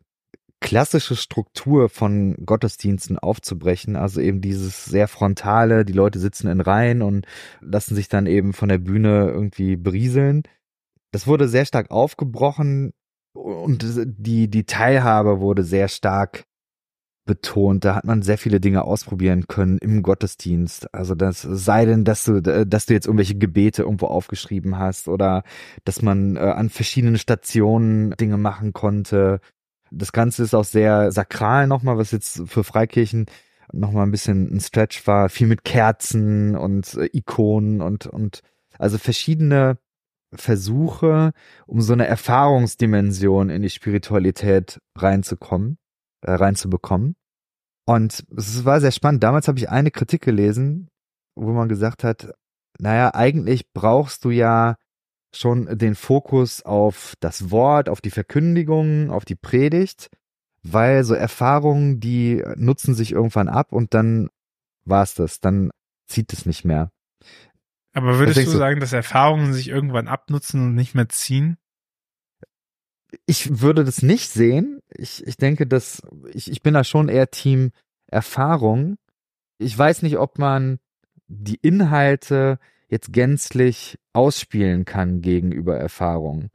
[0.59, 7.01] klassische Struktur von Gottesdiensten aufzubrechen, also eben dieses sehr frontale, die Leute sitzen in Reihen
[7.01, 7.25] und
[7.61, 10.43] lassen sich dann eben von der Bühne irgendwie berieseln.
[11.13, 12.91] Das wurde sehr stark aufgebrochen
[13.33, 16.45] und die, die Teilhabe wurde sehr stark
[17.25, 17.85] betont.
[17.85, 20.93] Da hat man sehr viele Dinge ausprobieren können im Gottesdienst.
[20.93, 25.43] Also das sei denn, dass du, dass du jetzt irgendwelche Gebete irgendwo aufgeschrieben hast oder
[25.85, 29.39] dass man äh, an verschiedenen Stationen Dinge machen konnte
[29.93, 33.27] das Ganze ist auch sehr sakral nochmal, was jetzt für Freikirchen
[33.71, 35.29] nochmal ein bisschen ein Stretch war.
[35.29, 38.41] Viel mit Kerzen und äh, Ikonen und, und
[38.77, 39.77] also verschiedene
[40.35, 41.31] Versuche,
[41.65, 45.77] um so eine Erfahrungsdimension in die Spiritualität reinzukommen,
[46.21, 47.15] äh, reinzubekommen.
[47.85, 49.23] Und es war sehr spannend.
[49.23, 50.89] Damals habe ich eine Kritik gelesen,
[51.35, 52.33] wo man gesagt hat,
[52.79, 54.75] naja, eigentlich brauchst du ja
[55.35, 60.09] schon den Fokus auf das Wort, auf die Verkündigung, auf die Predigt,
[60.61, 64.29] weil so Erfahrungen, die nutzen sich irgendwann ab und dann
[64.85, 65.71] war's das, dann
[66.07, 66.91] zieht es nicht mehr.
[67.93, 71.57] Aber würdest du sagen, dass Erfahrungen sich irgendwann abnutzen und nicht mehr ziehen?
[73.27, 74.81] Ich würde das nicht sehen.
[74.89, 76.01] Ich, ich denke, dass
[76.33, 77.71] ich, ich bin da schon eher Team
[78.07, 78.97] Erfahrung.
[79.59, 80.79] Ich weiß nicht, ob man
[81.27, 86.49] die Inhalte jetzt gänzlich ausspielen kann gegenüber Erfahrung.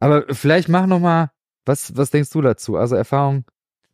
[0.00, 1.30] Aber vielleicht mach noch mal,
[1.64, 2.76] was, was denkst du dazu?
[2.76, 3.44] Also Erfahrung,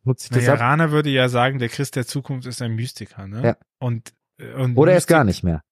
[0.03, 0.59] nutzt sich das naja, ab?
[0.59, 3.43] Rana würde ja sagen, der Christ der Zukunft ist ein Mystiker, ne?
[3.43, 3.57] Ja.
[3.79, 4.13] Und,
[4.55, 5.63] und Oder er ist gar nicht mehr.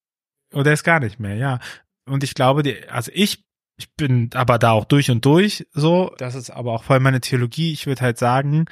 [0.53, 1.59] Oder er ist gar nicht mehr, ja.
[2.05, 3.45] Und ich glaube, die, also ich,
[3.77, 6.13] ich bin aber da auch durch und durch so.
[6.17, 7.71] Das ist aber auch voll meine Theologie.
[7.71, 8.65] Ich würde halt sagen,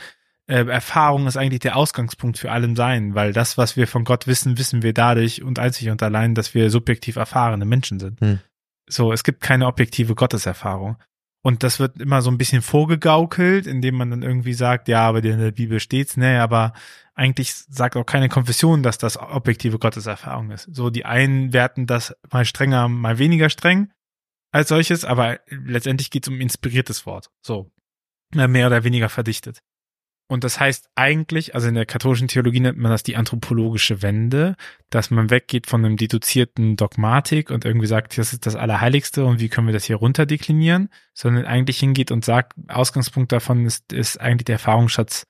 [0.47, 4.27] äh, Erfahrung ist eigentlich der Ausgangspunkt für allem Sein, weil das, was wir von Gott
[4.27, 8.19] wissen, wissen wir dadurch und einzig und allein, dass wir subjektiv erfahrene Menschen sind.
[8.21, 8.39] Hm.
[8.89, 10.97] So, es gibt keine objektive Gotteserfahrung.
[11.43, 15.23] Und das wird immer so ein bisschen vorgegaukelt, indem man dann irgendwie sagt, ja, aber
[15.23, 16.73] in der Bibel steht's, ne, aber
[17.13, 20.67] eigentlich sagt auch keine Konfession, dass das objektive Gotteserfahrung ist.
[20.71, 23.91] So, die einen werten das mal strenger, mal weniger streng
[24.51, 27.29] als solches, aber letztendlich geht's um inspiriertes Wort.
[27.41, 27.71] So,
[28.33, 29.61] mehr oder weniger verdichtet.
[30.29, 34.55] Und das heißt eigentlich, also in der katholischen Theologie nennt man das die anthropologische Wende,
[34.89, 39.39] dass man weggeht von einem deduzierten Dogmatik und irgendwie sagt, das ist das Allerheiligste und
[39.39, 44.19] wie können wir das hier runterdeklinieren, sondern eigentlich hingeht und sagt, Ausgangspunkt davon ist, ist
[44.19, 45.23] eigentlich der Erfahrungsschatz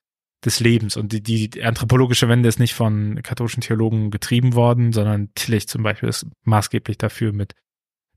[0.43, 0.97] des Lebens.
[0.97, 5.83] Und die, die anthropologische Wende ist nicht von katholischen Theologen getrieben worden, sondern Tillich zum
[5.83, 7.53] Beispiel ist maßgeblich dafür mit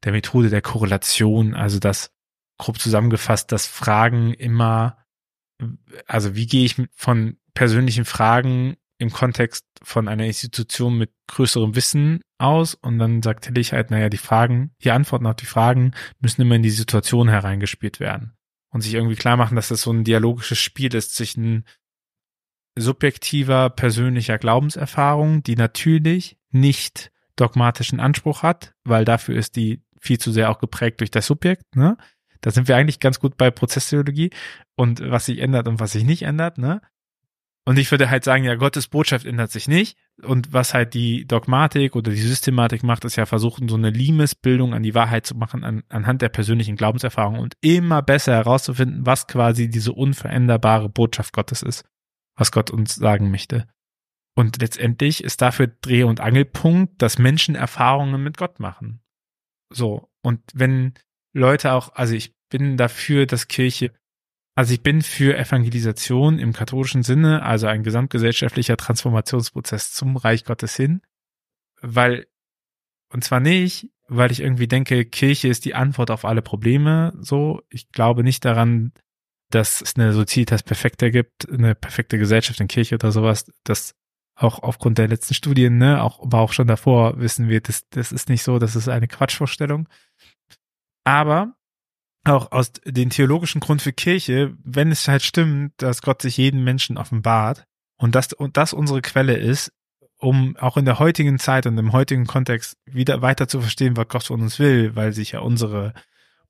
[0.05, 2.11] der Methode der Korrelation, also das
[2.59, 5.00] grob zusammengefasst, dass Fragen immer
[6.07, 12.21] also wie gehe ich von persönlichen Fragen im Kontext von einer Institution mit größerem Wissen
[12.39, 16.43] aus und dann sagt Tillich halt, naja, die Fragen, die Antworten auf die Fragen müssen
[16.43, 18.35] immer in die Situation hereingespielt werden
[18.71, 21.65] und sich irgendwie klar machen, dass das so ein dialogisches Spiel ist zwischen
[22.79, 30.31] subjektiver persönlicher Glaubenserfahrung, die natürlich nicht dogmatischen Anspruch hat, weil dafür ist die viel zu
[30.31, 31.97] sehr auch geprägt durch das Subjekt, ne?
[32.41, 34.31] Da sind wir eigentlich ganz gut bei Prozesstheologie
[34.77, 36.81] und was sich ändert und was sich nicht ändert, ne?
[37.67, 39.99] Und ich würde halt sagen, ja, Gottes Botschaft ändert sich nicht.
[40.23, 44.75] Und was halt die Dogmatik oder die Systematik macht, ist ja versuchen, so eine Limesbildung
[44.75, 49.27] an die Wahrheit zu machen an, anhand der persönlichen Glaubenserfahrung und immer besser herauszufinden, was
[49.27, 51.85] quasi diese unveränderbare Botschaft Gottes ist,
[52.35, 53.69] was Gott uns sagen möchte.
[54.35, 59.01] Und letztendlich ist dafür Dreh- und Angelpunkt, dass Menschen Erfahrungen mit Gott machen.
[59.73, 60.11] So.
[60.23, 60.95] Und wenn
[61.33, 63.93] Leute auch, also ich bin dafür, dass Kirche,
[64.55, 70.77] also ich bin für Evangelisation im katholischen Sinne, also ein gesamtgesellschaftlicher Transformationsprozess zum Reich Gottes
[70.77, 71.03] hin,
[71.81, 72.27] weil,
[73.13, 77.63] und zwar nicht, weil ich irgendwie denke, Kirche ist die Antwort auf alle Probleme, so.
[77.71, 78.93] Ich glaube nicht daran,
[79.51, 83.95] dass es eine Societas Perfekta gibt, eine perfekte Gesellschaft in Kirche oder sowas, das
[84.35, 88.11] auch aufgrund der letzten Studien, ne, auch, aber auch schon davor wissen wir, das, das
[88.11, 89.89] ist nicht so, das ist eine Quatschvorstellung.
[91.05, 91.55] Aber
[92.25, 96.63] auch aus den theologischen Grund für Kirche, wenn es halt stimmt, dass Gott sich jeden
[96.63, 97.65] Menschen offenbart
[97.97, 99.73] und das, und das unsere Quelle ist,
[100.19, 104.09] um auch in der heutigen Zeit und im heutigen Kontext wieder weiter zu verstehen, was
[104.09, 105.95] Gott von uns will, weil sich ja unsere,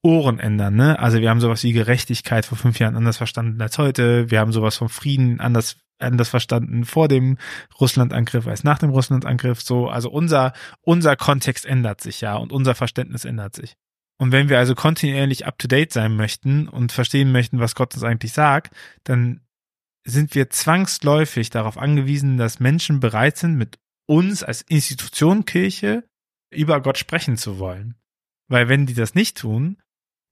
[0.02, 0.98] Ohren ändern, ne?
[0.98, 4.30] Also wir haben sowas wie Gerechtigkeit vor fünf Jahren anders verstanden als heute.
[4.30, 7.36] Wir haben sowas vom Frieden anders anders verstanden vor dem
[7.78, 9.60] Russlandangriff als nach dem Russlandangriff.
[9.60, 13.76] So, also unser unser Kontext ändert sich ja und unser Verständnis ändert sich.
[14.20, 17.94] Und wenn wir also kontinuierlich up to date sein möchten und verstehen möchten, was Gott
[17.94, 19.40] uns eigentlich sagt, dann
[20.04, 26.04] sind wir zwangsläufig darauf angewiesen, dass Menschen bereit sind, mit uns als Institution Kirche
[26.52, 27.94] über Gott sprechen zu wollen.
[28.46, 29.80] Weil wenn die das nicht tun,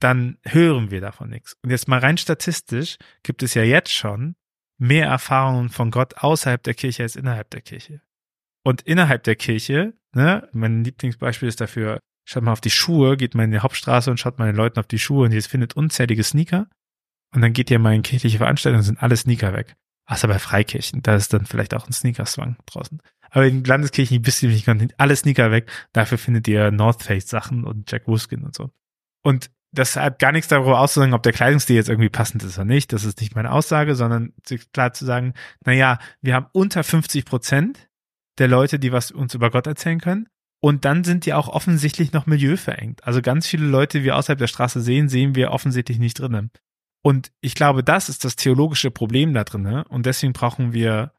[0.01, 1.57] dann hören wir davon nichts.
[1.62, 4.37] Und jetzt mal rein statistisch gibt es ja jetzt schon
[4.79, 8.03] mehr Erfahrungen von Gott außerhalb der Kirche als innerhalb der Kirche.
[8.66, 13.34] Und innerhalb der Kirche, ne, mein Lieblingsbeispiel ist dafür, schaut mal auf die Schuhe, geht
[13.34, 15.74] mal in die Hauptstraße und schaut mal den Leuten auf die Schuhe und jetzt findet
[15.76, 16.68] unzählige Sneaker.
[17.34, 19.76] Und dann geht ihr mal in kirchliche Veranstaltungen, sind alle Sneaker weg.
[20.04, 23.00] Außer bei Freikirchen, da ist dann vielleicht auch ein Sneakerzwang draußen.
[23.30, 24.68] Aber in Landeskirchen wisst ihr nicht,
[25.00, 25.70] alle Sneaker weg.
[25.92, 28.70] Dafür findet ihr North Face Sachen und Jack Wolfskin und so.
[29.22, 32.66] Und das hat gar nichts darüber auszusagen, ob der Kleidungsstil jetzt irgendwie passend ist oder
[32.66, 32.92] nicht.
[32.92, 34.34] Das ist nicht meine Aussage, sondern
[34.72, 35.32] klar zu sagen,
[35.64, 37.88] na ja, wir haben unter 50 Prozent
[38.38, 40.28] der Leute, die was uns über Gott erzählen können.
[40.61, 43.05] Und dann sind die auch offensichtlich noch milieuverengt.
[43.05, 46.51] Also ganz viele Leute, die wir außerhalb der Straße sehen, sehen wir offensichtlich nicht drinnen.
[47.03, 49.62] Und ich glaube, das ist das theologische Problem da drin.
[49.62, 49.85] Ne?
[49.88, 51.12] Und deswegen brauchen wir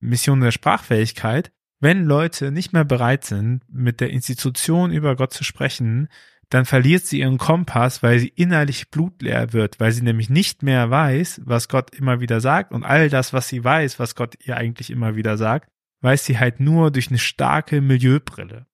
[0.00, 1.52] Mission der Sprachfähigkeit.
[1.78, 6.08] Wenn Leute nicht mehr bereit sind, mit der Institution über Gott zu sprechen,
[6.50, 10.90] dann verliert sie ihren Kompass, weil sie innerlich blutleer wird, weil sie nämlich nicht mehr
[10.90, 14.56] weiß, was Gott immer wieder sagt und all das, was sie weiß, was Gott ihr
[14.56, 15.70] eigentlich immer wieder sagt,
[16.02, 18.66] weiß sie halt nur durch eine starke Milieubrille.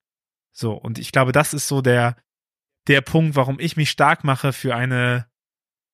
[0.57, 2.15] So, und ich glaube, das ist so der,
[2.87, 5.27] der Punkt, warum ich mich stark mache für eine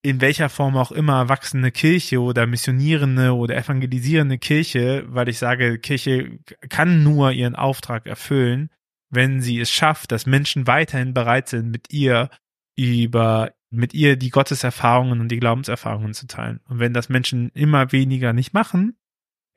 [0.05, 5.79] in welcher Form auch immer wachsende Kirche oder missionierende oder evangelisierende Kirche, weil ich sage,
[5.79, 8.69] Kirche kann nur ihren Auftrag erfüllen,
[9.09, 12.29] wenn sie es schafft, dass Menschen weiterhin bereit sind, mit ihr
[12.77, 16.59] über, mit ihr die Gotteserfahrungen und die Glaubenserfahrungen zu teilen.
[16.67, 18.97] Und wenn das Menschen immer weniger nicht machen,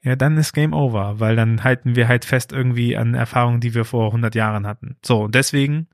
[0.07, 3.75] ja, dann ist Game Over, weil dann halten wir halt fest irgendwie an Erfahrungen, die
[3.75, 4.97] wir vor 100 Jahren hatten.
[5.05, 5.89] So, und deswegen,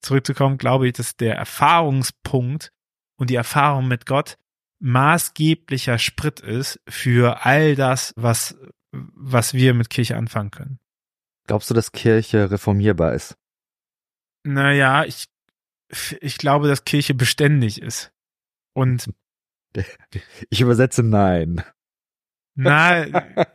[0.00, 2.70] zurückzukommen, glaube ich, dass der Erfahrungspunkt
[3.18, 4.38] und die Erfahrung mit Gott
[4.78, 8.56] maßgeblicher Sprit ist für all das, was,
[8.92, 10.78] was wir mit Kirche anfangen können.
[11.48, 13.36] Glaubst du, dass Kirche reformierbar ist?
[14.44, 15.26] Naja, ich,
[16.20, 18.12] ich glaube, dass Kirche beständig ist.
[18.72, 19.12] Und
[20.48, 21.64] ich übersetze nein.
[22.64, 23.06] Na,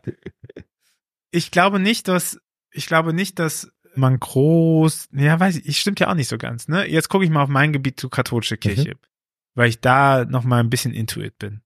[1.31, 2.39] ich glaube nicht, dass,
[2.71, 6.37] ich glaube nicht, dass man groß, ja, weiß ich, ich stimmt ja auch nicht so
[6.37, 6.89] ganz, ne?
[6.89, 8.95] Jetzt gucke ich mal auf mein Gebiet zu katholische Kirche.
[8.95, 9.07] Mhm
[9.55, 11.61] weil ich da noch mal ein bisschen intuit bin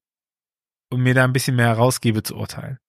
[0.89, 2.79] und mir da ein bisschen mehr herausgebe zu urteilen.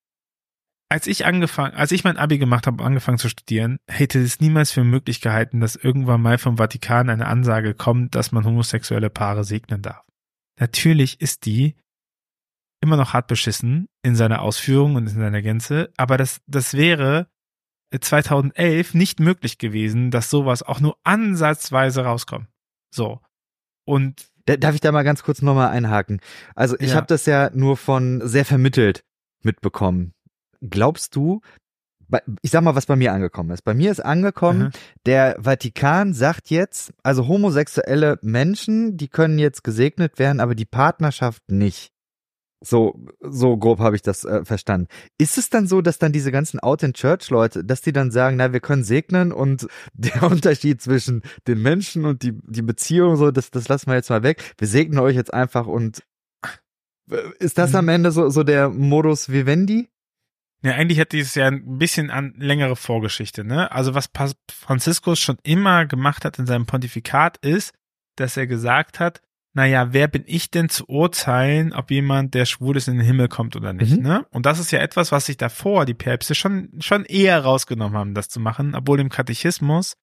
[0.90, 4.40] Als ich angefangen, als ich mein Abi gemacht habe und angefangen zu studieren, hätte es
[4.40, 9.10] niemals für möglich gehalten, dass irgendwann mal vom Vatikan eine Ansage kommt, dass man homosexuelle
[9.10, 10.04] Paare segnen darf.
[10.58, 11.76] Natürlich ist die
[12.80, 17.28] immer noch hart beschissen in seiner Ausführung und in seiner Gänze, aber das, das wäre
[17.98, 22.48] 2011 nicht möglich gewesen, dass sowas auch nur ansatzweise rauskommt.
[22.90, 23.20] So.
[23.84, 26.20] Und Darf ich da mal ganz kurz nochmal einhaken?
[26.54, 26.96] Also ich ja.
[26.96, 29.04] habe das ja nur von sehr vermittelt
[29.42, 30.14] mitbekommen.
[30.62, 31.40] Glaubst du,
[32.40, 33.62] ich sag mal, was bei mir angekommen ist.
[33.62, 34.70] Bei mir ist angekommen, mhm.
[35.04, 41.42] der Vatikan sagt jetzt, also homosexuelle Menschen, die können jetzt gesegnet werden, aber die Partnerschaft
[41.50, 41.92] nicht.
[42.60, 44.88] So, so grob habe ich das äh, verstanden.
[45.16, 48.60] Ist es dann so, dass dann diese ganzen Out-in-Church-Leute, dass die dann sagen, na, wir
[48.60, 53.68] können segnen und der Unterschied zwischen den Menschen und die, die Beziehung, so, das, das
[53.68, 54.54] lassen wir jetzt mal weg.
[54.58, 56.02] Wir segnen euch jetzt einfach und
[57.10, 57.90] äh, ist das am mhm.
[57.90, 59.88] Ende so, so der Modus Vivendi?
[60.62, 63.70] Ja, eigentlich hat dieses ja ein bisschen an längere Vorgeschichte, ne?
[63.70, 64.10] Also was
[64.50, 67.72] Franziskus schon immer gemacht hat in seinem Pontifikat ist,
[68.16, 69.22] dass er gesagt hat,
[69.54, 73.28] naja, wer bin ich denn zu urteilen, ob jemand, der schwul ist, in den Himmel
[73.28, 74.02] kommt oder nicht, mhm.
[74.02, 74.26] ne?
[74.30, 78.14] Und das ist ja etwas, was sich davor die Päpste schon, schon eher rausgenommen haben,
[78.14, 79.96] das zu machen, obwohl im Katechismus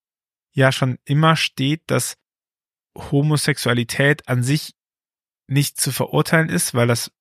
[0.53, 2.15] ja schon immer steht, dass
[2.97, 4.73] Homosexualität an sich
[5.47, 7.11] nicht zu verurteilen ist, weil das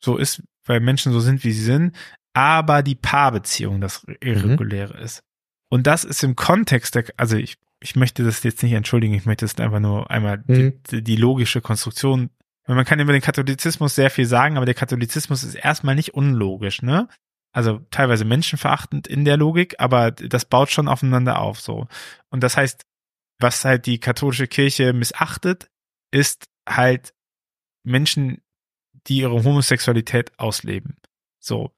[0.00, 1.96] so ist, weil Menschen so sind, wie sie sind,
[2.32, 5.02] aber die Paarbeziehung das Irreguläre mhm.
[5.02, 5.22] ist.
[5.68, 9.26] Und das ist im Kontext der, also ich ich möchte das jetzt nicht entschuldigen, ich
[9.26, 10.82] möchte es einfach nur einmal mhm.
[10.90, 12.30] die, die, logische Konstruktion.
[12.66, 16.82] Man kann über den Katholizismus sehr viel sagen, aber der Katholizismus ist erstmal nicht unlogisch,
[16.82, 17.08] ne?
[17.52, 21.86] Also teilweise menschenverachtend in der Logik, aber das baut schon aufeinander auf, so.
[22.28, 22.82] Und das heißt,
[23.38, 25.70] was halt die katholische Kirche missachtet,
[26.10, 27.14] ist halt
[27.84, 28.42] Menschen,
[29.06, 30.96] die ihre Homosexualität ausleben.
[31.38, 31.70] So.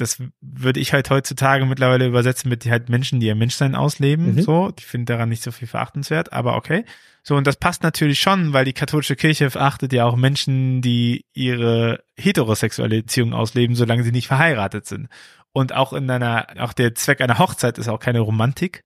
[0.00, 4.34] Das würde ich halt heutzutage mittlerweile übersetzen mit halt Menschen, die ihr Menschsein ausleben.
[4.34, 4.42] Mhm.
[4.42, 6.84] So, ich finde daran nicht so viel verachtenswert, aber okay.
[7.22, 11.26] So, und das passt natürlich schon, weil die katholische Kirche verachtet ja auch Menschen, die
[11.34, 15.08] ihre heterosexuelle Beziehung ausleben, solange sie nicht verheiratet sind.
[15.52, 18.84] Und auch in einer, auch der Zweck einer Hochzeit ist auch keine Romantik,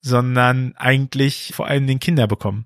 [0.00, 2.64] sondern eigentlich vor allem den Kinder bekommen.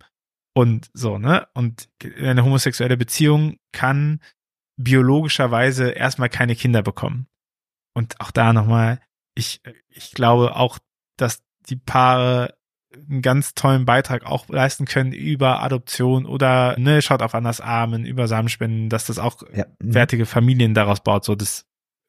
[0.55, 1.47] Und so, ne?
[1.55, 1.89] Und
[2.19, 4.21] eine homosexuelle Beziehung kann
[4.77, 7.27] biologischerweise erstmal keine Kinder bekommen.
[7.97, 9.01] Und auch da nochmal,
[9.35, 10.79] ich, ich glaube auch,
[11.17, 12.55] dass die Paare
[12.93, 18.05] einen ganz tollen Beitrag auch leisten können über Adoption oder ne, schaut auf Anders Armen,
[18.05, 19.65] über Samenspenden, dass das auch ja.
[19.79, 19.95] Mhm.
[19.95, 21.25] wertige Familien daraus baut.
[21.25, 21.65] So, das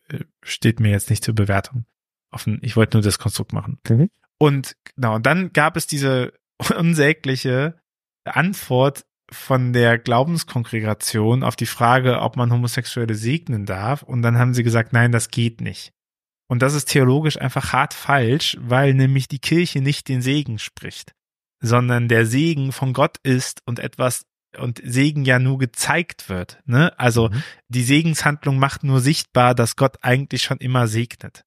[0.09, 1.85] äh, steht mir jetzt nicht zur Bewertung.
[2.31, 3.79] Offen, ich wollte nur das Konstrukt machen.
[3.87, 4.09] Mhm.
[4.39, 6.33] Und genau, und dann gab es diese
[6.77, 7.79] unsägliche
[8.25, 14.03] Antwort von der Glaubenskongregation auf die Frage, ob man Homosexuelle segnen darf.
[14.03, 15.91] Und dann haben sie gesagt, nein, das geht nicht.
[16.47, 21.11] Und das ist theologisch einfach hart falsch, weil nämlich die Kirche nicht den Segen spricht,
[21.59, 24.25] sondern der Segen von Gott ist und etwas
[24.57, 26.61] und Segen ja nur gezeigt wird.
[26.65, 26.97] Ne?
[26.97, 27.43] Also mhm.
[27.67, 31.43] die Segenshandlung macht nur sichtbar, dass Gott eigentlich schon immer segnet.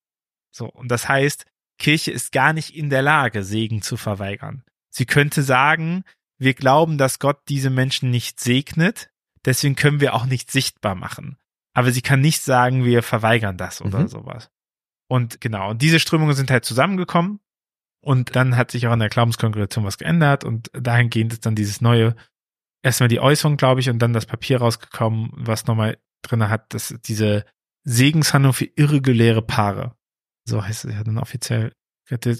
[0.53, 1.47] So, und das heißt,
[1.79, 4.65] Kirche ist gar nicht in der Lage, Segen zu verweigern.
[4.91, 6.05] Sie könnte sagen,
[6.41, 9.11] wir glauben, dass Gott diese Menschen nicht segnet,
[9.45, 11.37] deswegen können wir auch nicht sichtbar machen.
[11.75, 14.09] Aber sie kann nicht sagen, wir verweigern das oder mhm.
[14.09, 14.51] sowas.
[15.07, 17.41] Und genau, und diese Strömungen sind halt zusammengekommen
[18.01, 21.81] und dann hat sich auch an der Glaubenskongregation was geändert und dahingehend ist dann dieses
[21.83, 22.17] neue,
[22.83, 26.95] erstmal die Äußerung, glaube ich, und dann das Papier rausgekommen, was nochmal drin hat, dass
[27.05, 27.45] diese
[27.85, 29.95] Segenshandlung für irreguläre Paare,
[30.45, 31.75] so heißt es ja dann offiziell,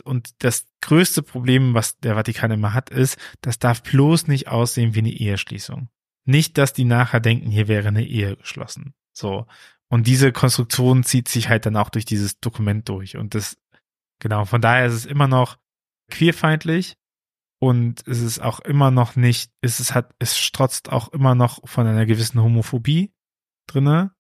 [0.05, 4.95] und das größte Problem, was der Vatikan immer hat, ist, das darf bloß nicht aussehen
[4.95, 5.89] wie eine Eheschließung.
[6.25, 8.95] Nicht, dass die nachher denken, hier wäre eine Ehe geschlossen.
[9.13, 9.47] So.
[9.89, 13.17] Und diese Konstruktion zieht sich halt dann auch durch dieses Dokument durch.
[13.17, 13.57] Und das,
[14.21, 15.59] genau, von daher ist es immer noch
[16.11, 16.97] queerfeindlich
[17.61, 21.61] und es ist auch immer noch nicht, es ist hat, es strotzt auch immer noch
[21.69, 23.13] von einer gewissen Homophobie
[23.67, 24.15] drinne.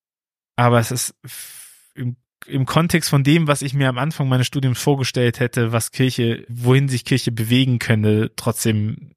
[0.57, 1.15] Aber es ist
[1.95, 2.17] im
[2.47, 6.45] im Kontext von dem, was ich mir am Anfang meines Studiums vorgestellt hätte, was Kirche,
[6.49, 9.15] wohin sich Kirche bewegen könnte, trotzdem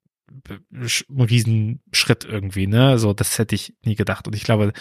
[0.48, 2.98] ein Riesenschritt irgendwie, ne?
[2.98, 4.26] So, das hätte ich nie gedacht.
[4.26, 4.72] Und ich glaube,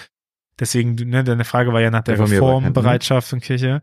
[0.59, 3.81] deswegen, ne, deine Frage war ja nach der Reformbereitschaft von Kirche.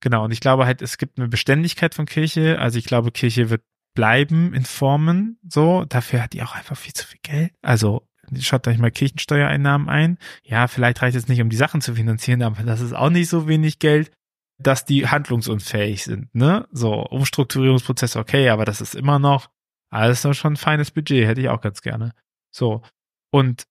[0.00, 0.24] Genau.
[0.24, 2.58] Und ich glaube halt, es gibt eine Beständigkeit von Kirche.
[2.58, 3.62] Also ich glaube, Kirche wird
[3.94, 5.84] bleiben in Formen, so.
[5.84, 7.52] Dafür hat die auch einfach viel zu viel Geld.
[7.62, 8.06] Also,
[8.40, 10.18] schaut euch mal Kirchensteuereinnahmen ein.
[10.42, 13.28] Ja, vielleicht reicht es nicht, um die Sachen zu finanzieren, aber das ist auch nicht
[13.28, 14.10] so wenig Geld,
[14.58, 16.66] dass die handlungsunfähig sind, ne?
[16.70, 19.48] So, Umstrukturierungsprozess, okay, aber das ist immer noch
[19.90, 22.12] alles noch schon ein feines Budget, hätte ich auch ganz gerne.
[22.50, 22.82] So.
[23.30, 23.64] Und,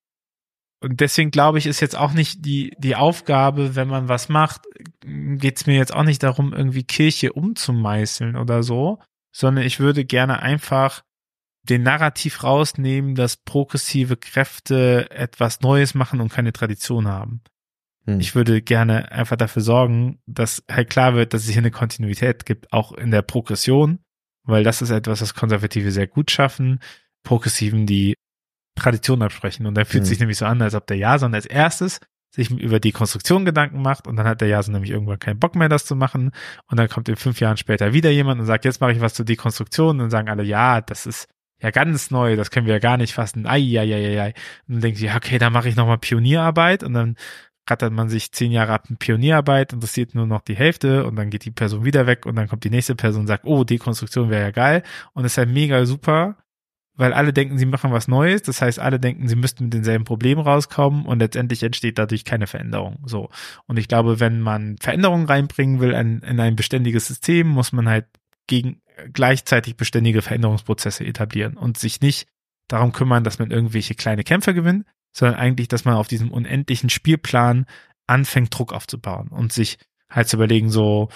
[0.82, 4.62] und deswegen glaube ich, ist jetzt auch nicht die, die Aufgabe, wenn man was macht,
[5.02, 9.00] geht es mir jetzt auch nicht darum, irgendwie Kirche umzumeißeln oder so,
[9.34, 11.04] sondern ich würde gerne einfach
[11.70, 17.42] den Narrativ rausnehmen, dass progressive Kräfte etwas Neues machen und keine Tradition haben.
[18.06, 18.20] Hm.
[18.20, 22.46] Ich würde gerne einfach dafür sorgen, dass halt klar wird, dass es hier eine Kontinuität
[22.46, 24.00] gibt, auch in der Progression,
[24.44, 26.80] weil das ist etwas, was Konservative sehr gut schaffen,
[27.24, 28.16] Progressiven die
[28.76, 29.66] Tradition absprechen.
[29.66, 30.10] Und da fühlt hm.
[30.10, 32.00] sich nämlich so an, als ob der Jason als erstes
[32.36, 35.56] sich über die Konstruktion Gedanken macht und dann hat der Jason nämlich irgendwann keinen Bock
[35.56, 36.32] mehr, das zu machen.
[36.66, 39.14] Und dann kommt in fünf Jahren später wieder jemand und sagt, jetzt mache ich was
[39.14, 41.28] zur Dekonstruktion und dann sagen alle, ja, das ist
[41.64, 43.48] ja ganz neu, das können wir ja gar nicht fassen.
[43.48, 44.34] Ai, ai, ai, ai.
[44.68, 47.16] Und dann denkt sie, okay, dann mache ich nochmal Pionierarbeit und dann
[47.70, 51.30] rattert man sich zehn Jahre ab in Pionierarbeit, interessiert nur noch die Hälfte und dann
[51.30, 54.30] geht die Person wieder weg und dann kommt die nächste Person und sagt, oh, Dekonstruktion
[54.30, 54.84] wäre ja geil
[55.14, 56.36] und ist halt mega super,
[56.96, 60.04] weil alle denken, sie machen was Neues, das heißt, alle denken, sie müssten mit denselben
[60.04, 63.00] Problemen rauskommen und letztendlich entsteht dadurch keine Veränderung.
[63.06, 63.30] So.
[63.66, 68.08] Und ich glaube, wenn man Veränderungen reinbringen will in ein beständiges System, muss man halt
[68.48, 68.82] gegen
[69.12, 72.28] gleichzeitig beständige Veränderungsprozesse etablieren und sich nicht
[72.68, 76.90] darum kümmern, dass man irgendwelche kleine Kämpfe gewinnt, sondern eigentlich, dass man auf diesem unendlichen
[76.90, 77.66] Spielplan
[78.08, 79.78] anfängt, Druck aufzubauen und sich
[80.10, 81.10] halt zu überlegen, so,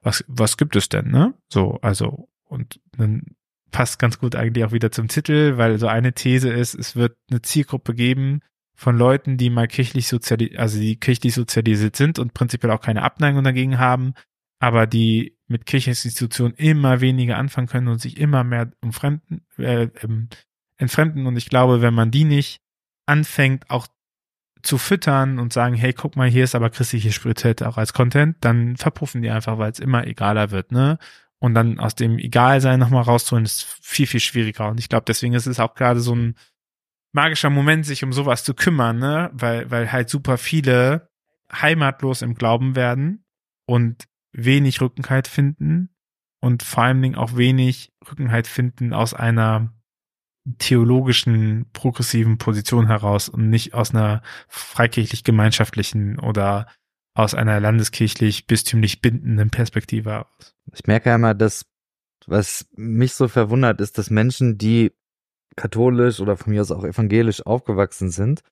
[0.00, 1.34] was, was gibt es denn, ne?
[1.48, 3.36] So, also, und dann
[3.70, 7.16] passt ganz gut eigentlich auch wieder zum Titel, weil so eine These ist, es wird
[7.30, 8.40] eine Zielgruppe geben
[8.74, 13.02] von Leuten, die mal kirchlich sozialisiert, also die kirchlich sozialisiert sind und prinzipiell auch keine
[13.02, 14.14] Abneigung dagegen haben,
[14.58, 20.28] aber die mit Kircheninstitutionen immer weniger anfangen können und sich immer mehr umfremden, äh, ähm,
[20.76, 21.26] entfremden.
[21.26, 22.60] Und ich glaube, wenn man die nicht
[23.06, 23.86] anfängt, auch
[24.62, 28.36] zu füttern und sagen, hey, guck mal, hier ist aber christliche Spiritualität auch als Content,
[28.40, 30.98] dann verpuffen die einfach, weil es immer egaler wird, ne?
[31.38, 34.68] Und dann aus dem Egalsein nochmal rauszuholen, ist viel, viel schwieriger.
[34.68, 36.36] Und ich glaube, deswegen ist es auch gerade so ein
[37.10, 39.30] magischer Moment, sich um sowas zu kümmern, ne?
[39.32, 41.08] Weil, weil halt super viele
[41.52, 43.24] heimatlos im Glauben werden
[43.66, 45.90] und wenig Rückenheit finden
[46.40, 49.72] und vor allen Dingen auch wenig Rückenheit finden aus einer
[50.58, 56.66] theologischen, progressiven Position heraus und nicht aus einer freikirchlich-gemeinschaftlichen oder
[57.14, 60.56] aus einer landeskirchlich bistümlich bindenden Perspektive heraus.
[60.72, 61.66] Ich merke einmal, dass
[62.26, 64.92] was mich so verwundert ist, dass Menschen, die
[65.56, 68.42] katholisch oder von mir aus auch evangelisch aufgewachsen sind,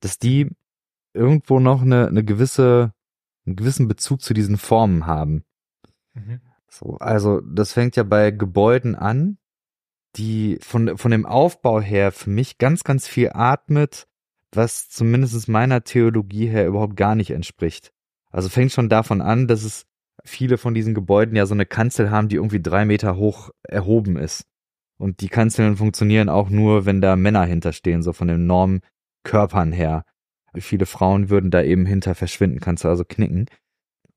[0.00, 0.50] dass die
[1.12, 2.92] irgendwo noch eine, eine gewisse,
[3.50, 5.44] einen gewissen Bezug zu diesen Formen haben.
[6.14, 6.40] Mhm.
[6.68, 9.38] So, also das fängt ja bei Gebäuden an,
[10.16, 14.06] die von, von dem Aufbau her für mich ganz, ganz viel atmet,
[14.52, 17.92] was zumindest meiner Theologie her überhaupt gar nicht entspricht.
[18.30, 19.86] Also fängt schon davon an, dass es
[20.24, 24.16] viele von diesen Gebäuden ja so eine Kanzel haben, die irgendwie drei Meter hoch erhoben
[24.16, 24.46] ist.
[24.98, 30.04] Und die Kanzeln funktionieren auch nur, wenn da Männer hinterstehen, so von den Normkörpern her.
[30.56, 33.46] Viele Frauen würden da eben hinter verschwinden, kannst du also knicken.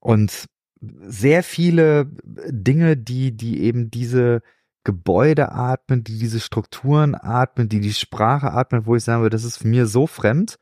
[0.00, 0.46] Und
[0.80, 4.42] sehr viele Dinge, die, die eben diese
[4.84, 9.44] Gebäude atmen, die diese Strukturen atmen, die die Sprache atmen, wo ich sagen würde, das
[9.44, 10.58] ist mir so fremd,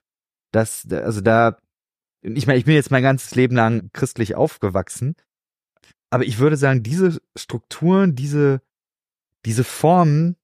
[0.52, 1.58] dass, also da,
[2.22, 5.16] ich meine, ich bin jetzt mein ganzes Leben lang christlich aufgewachsen,
[6.10, 8.60] aber ich würde sagen, diese Strukturen, diese,
[9.44, 10.36] diese Formen,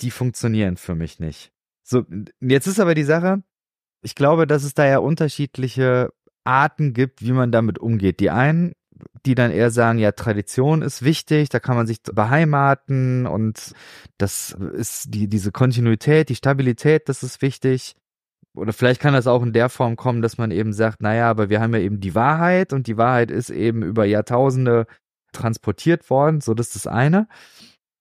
[0.00, 1.52] die funktionieren für mich nicht.
[1.84, 2.04] So,
[2.40, 3.42] jetzt ist aber die Sache,
[4.02, 6.12] ich glaube, dass es da ja unterschiedliche
[6.44, 8.20] Arten gibt, wie man damit umgeht.
[8.20, 8.74] Die einen
[9.24, 13.72] die dann eher sagen, ja, Tradition ist wichtig, da kann man sich beheimaten und
[14.18, 17.94] das ist die, diese Kontinuität, die Stabilität, das ist wichtig.
[18.54, 21.48] Oder vielleicht kann das auch in der Form kommen, dass man eben sagt, naja, aber
[21.48, 24.86] wir haben ja eben die Wahrheit und die Wahrheit ist eben über Jahrtausende
[25.32, 27.28] transportiert worden, so das ist das eine.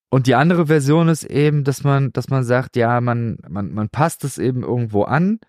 [0.10, 3.88] Und die andere Version ist eben, dass man, dass man sagt, ja, man, man, man
[3.88, 5.40] passt es eben irgendwo an,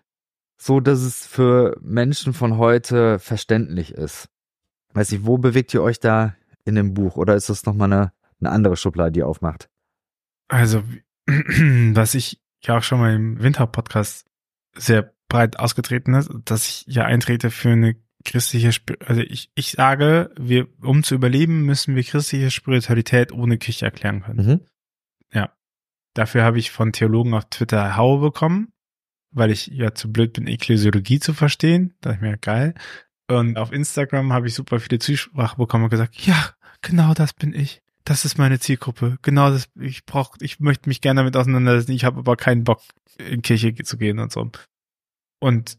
[0.63, 4.29] so dass es für Menschen von heute verständlich ist.
[4.93, 7.17] Weiß ich, wo bewegt ihr euch da in dem Buch?
[7.17, 9.69] Oder ist das nochmal eine, eine andere Schublade, die aufmacht?
[10.47, 10.83] Also,
[11.27, 14.25] was ich ja auch schon mal im Winter-Podcast
[14.75, 18.71] sehr breit ausgetreten ist, dass ich ja eintrete für eine christliche,
[19.05, 24.21] also ich, ich sage, wir, um zu überleben, müssen wir christliche Spiritualität ohne Kirche erklären
[24.21, 24.45] können.
[24.45, 24.61] Mhm.
[25.33, 25.51] Ja.
[26.13, 28.72] Dafür habe ich von Theologen auf Twitter Haue bekommen,
[29.33, 31.93] weil ich ja zu blöd bin, Ekklesiologie zu verstehen.
[32.01, 32.73] Da ich mir geil.
[33.27, 37.53] Und auf Instagram habe ich super viele Zusprache bekommen und gesagt, ja, genau das bin
[37.53, 37.81] ich.
[38.05, 39.17] Das ist meine Zielgruppe.
[39.21, 41.93] Genau das, ich brauche, ich möchte mich gerne damit auseinandersetzen.
[41.93, 42.81] Ich habe aber keinen Bock,
[43.17, 44.51] in Kirche zu gehen und so.
[45.39, 45.77] Und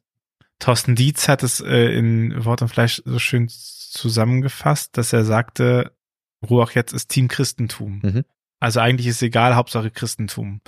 [0.58, 5.92] Thorsten Dietz hat es äh, in Wort und Fleisch so schön zusammengefasst, dass er sagte,
[6.48, 8.00] Ruach jetzt ist Team Christentum.
[8.02, 8.24] Mhm.
[8.60, 10.60] Also eigentlich ist egal, Hauptsache Christentum.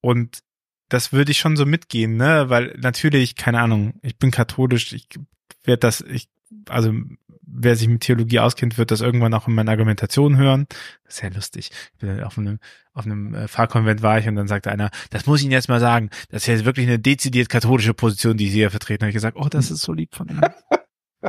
[0.00, 0.40] Und
[0.88, 2.48] das würde ich schon so mitgehen, ne?
[2.48, 5.08] Weil natürlich, keine Ahnung, ich bin katholisch, ich
[5.64, 6.28] werde das, ich,
[6.68, 6.92] also
[7.46, 10.66] wer sich mit Theologie auskennt, wird das irgendwann auch in meiner Argumentation hören.
[11.06, 11.70] Sehr lustig.
[12.22, 12.58] Auf einem,
[12.92, 15.68] auf einem äh, Fahrkonvent war ich und dann sagte einer, das muss ich Ihnen jetzt
[15.68, 19.00] mal sagen, das ist jetzt wirklich eine dezidiert katholische Position, die Sie hier vertreten.
[19.00, 20.42] Da habe ich gesagt, oh, das ist so lieb von Ihnen.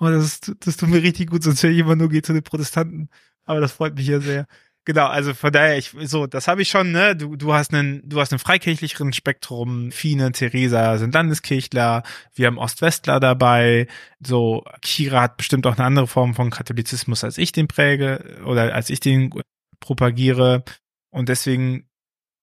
[0.00, 2.32] oh, das, ist, das tut mir richtig gut, sonst höre ich immer nur, geht zu
[2.32, 3.08] den Protestanten.
[3.44, 4.46] Aber das freut mich ja sehr.
[4.90, 7.14] Genau, also von daher, ich, so, das habe ich schon, ne?
[7.14, 9.92] Du, du hast einen, du hast einen freikirchlicheren Spektrum.
[9.92, 12.02] Fine, Theresa sind Landeskirchler.
[12.34, 13.86] Wir haben Ostwestler dabei.
[14.18, 18.74] So, Kira hat bestimmt auch eine andere Form von Katholizismus, als ich den präge oder
[18.74, 19.32] als ich den
[19.78, 20.64] propagiere.
[21.10, 21.88] Und deswegen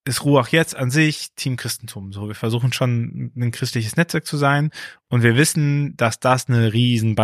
[0.07, 2.11] ist Ruach jetzt an sich Team Christentum.
[2.13, 4.71] So, wir versuchen schon ein christliches Netzwerk zu sein
[5.09, 7.15] und wir wissen, dass das eine riesen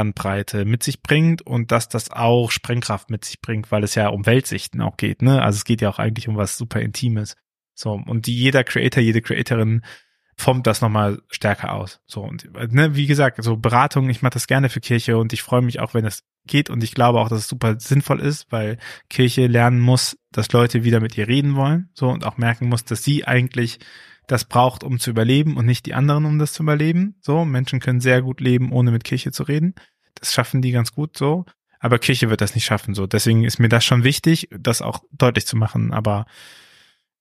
[0.66, 4.26] mit sich bringt und dass das auch Sprengkraft mit sich bringt, weil es ja um
[4.26, 5.42] Weltsichten auch geht, ne?
[5.42, 7.36] Also es geht ja auch eigentlich um was super Intimes.
[7.76, 9.82] So, und die, jeder Creator, jede Creatorin
[10.38, 12.02] formt das nochmal stärker aus.
[12.06, 15.42] So, und ne, wie gesagt, so Beratung, ich mache das gerne für Kirche und ich
[15.42, 18.52] freue mich auch, wenn es geht und ich glaube auch, dass es super sinnvoll ist,
[18.52, 18.78] weil
[19.10, 22.84] Kirche lernen muss, dass Leute wieder mit ihr reden wollen, so und auch merken muss,
[22.84, 23.80] dass sie eigentlich
[24.28, 27.16] das braucht, um zu überleben und nicht die anderen, um das zu überleben.
[27.22, 29.76] So, Menschen können sehr gut leben, ohne mit Kirche zu reden.
[30.16, 31.46] Das schaffen die ganz gut so.
[31.80, 32.94] Aber Kirche wird das nicht schaffen.
[32.94, 35.92] So, deswegen ist mir das schon wichtig, das auch deutlich zu machen.
[35.92, 36.26] Aber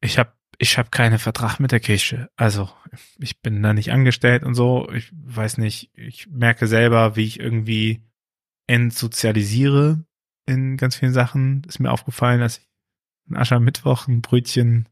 [0.00, 2.30] ich habe ich habe keinen Vertrag mit der Kirche.
[2.36, 2.70] Also
[3.18, 4.90] ich bin da nicht angestellt und so.
[4.92, 5.90] Ich weiß nicht.
[5.94, 8.02] Ich merke selber, wie ich irgendwie
[8.66, 10.04] entsozialisiere
[10.46, 11.62] in ganz vielen Sachen.
[11.66, 12.68] Ist mir aufgefallen, dass ich
[13.30, 14.88] an Aschermittwoch ein Brötchen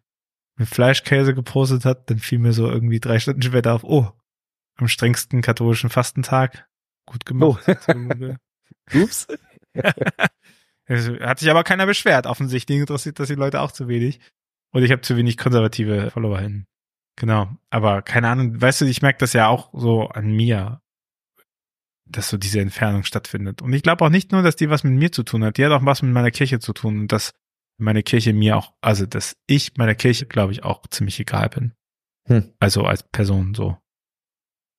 [0.56, 2.10] mit Fleischkäse gepostet hat.
[2.10, 4.10] Dann fiel mir so irgendwie drei Stunden später auf, oh,
[4.76, 6.68] am strengsten katholischen Fastentag.
[7.06, 7.64] Gut gemacht.
[7.68, 8.34] Oh.
[8.94, 9.26] Ups.
[10.88, 12.26] Hat sich aber keiner beschwert.
[12.26, 14.20] Offensichtlich interessiert das die Leute auch zu wenig.
[14.72, 16.66] Und ich habe zu wenig konservative Follower hin.
[17.16, 17.48] Genau.
[17.70, 20.80] Aber keine Ahnung, weißt du, ich merke das ja auch so an mir
[22.10, 23.62] dass so diese Entfernung stattfindet.
[23.62, 25.64] Und ich glaube auch nicht nur, dass die was mit mir zu tun hat, die
[25.64, 27.32] hat auch was mit meiner Kirche zu tun und dass
[27.78, 31.72] meine Kirche mir auch, also dass ich meiner Kirche, glaube ich, auch ziemlich egal bin.
[32.26, 32.52] Hm.
[32.58, 33.78] Also als Person so.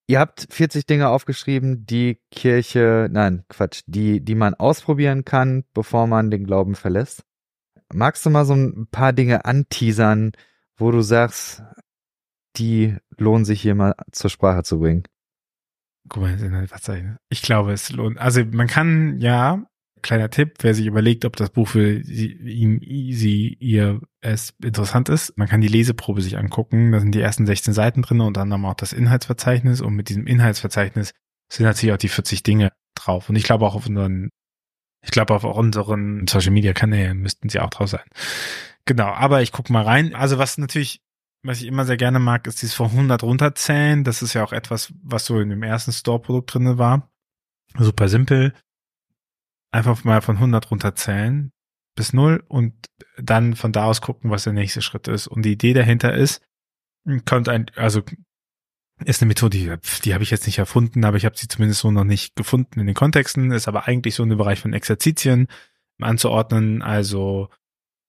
[0.08, 6.06] Ihr habt 40 Dinge aufgeschrieben, die Kirche, nein, Quatsch, die, die man ausprobieren kann, bevor
[6.06, 7.24] man den Glauben verlässt.
[7.94, 10.32] Magst du mal so ein paar Dinge anteasern,
[10.78, 11.64] wo du sagst,
[12.58, 15.04] die lohnen sich hier mal zur Sprache zu bringen?
[16.10, 16.68] Guck mal,
[17.30, 18.18] ich glaube, es lohnt.
[18.18, 19.64] Also man kann ja
[20.02, 25.38] kleiner Tipp, wer sich überlegt, ob das Buch für sie, sie, ihr es interessant ist.
[25.38, 26.92] Man kann die Leseprobe sich angucken.
[26.92, 29.82] Da sind die ersten 16 Seiten drin und dann haben wir auch das Inhaltsverzeichnis.
[29.82, 31.14] Und mit diesem Inhaltsverzeichnis
[31.52, 33.30] sind natürlich auch die 40 Dinge drauf.
[33.30, 34.30] Und ich glaube auch auf unseren,
[35.02, 38.06] ich glaube auf unseren Social Media Kanälen müssten sie auch drauf sein.
[38.86, 39.08] Genau.
[39.08, 40.16] Aber ich gucke mal rein.
[40.16, 41.02] Also was natürlich
[41.44, 44.04] was ich immer sehr gerne mag, ist dieses von 100 runterzählen.
[44.04, 47.10] Das ist ja auch etwas, was so in dem ersten Store-Produkt drinne war.
[47.78, 48.54] Super simpel
[49.72, 51.52] einfach mal von 100 runterzählen
[51.96, 52.74] bis 0 und
[53.18, 55.28] dann von da aus gucken, was der nächste Schritt ist.
[55.28, 56.42] Und die Idee dahinter ist,
[57.26, 58.02] kommt ein, also
[59.06, 59.74] ist eine Methode, die,
[60.04, 62.80] die habe ich jetzt nicht erfunden, aber ich habe sie zumindest so noch nicht gefunden
[62.80, 65.48] in den Kontexten, ist aber eigentlich so in dem Bereich von Exerzitien
[66.00, 66.82] anzuordnen.
[66.82, 67.50] Also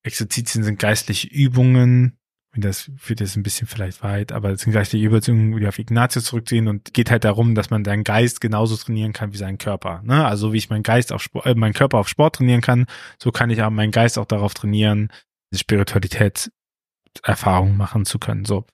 [0.03, 2.19] Exerzitien sind geistliche Übungen,
[2.55, 6.25] das führt jetzt ein bisschen vielleicht weit, aber es sind die Überzeugung, die auf Ignatius
[6.25, 10.03] zurückziehen und geht halt darum, dass man seinen Geist genauso trainieren kann wie seinen Körper.
[10.05, 10.27] Ne?
[10.27, 12.85] Also wie ich meinen Geist auf Sport, äh, meinen Körper auf Sport trainieren kann,
[13.19, 15.09] so kann ich auch meinen Geist auch darauf trainieren,
[15.51, 18.45] die Spiritualitätserfahrung machen zu können.
[18.45, 18.67] So.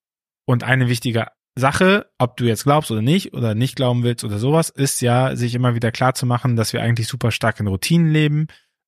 [0.45, 1.29] Und eine wichtige
[1.59, 5.37] Sache, ob du jetzt glaubst oder nicht, oder nicht glauben willst oder sowas, ist ja,
[5.37, 8.47] sich immer wieder klar zu machen, dass wir eigentlich super stark in Routinen leben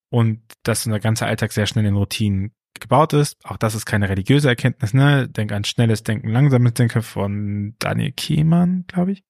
[0.09, 3.37] und dass unser ganzer Alltag sehr schnell in Routinen gebaut ist.
[3.45, 5.27] Auch das ist keine religiöse Erkenntnis, ne?
[5.29, 9.23] Denk an schnelles Denken, langsames Denken von Daniel Kehmann, glaube ich.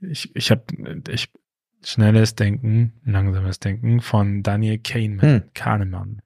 [0.00, 0.64] Ich, ich habe
[1.08, 1.30] ich,
[1.82, 5.50] schnelles Denken, langsames Denken von Daniel Kahneman, hm.
[5.54, 6.22] Kahnemann.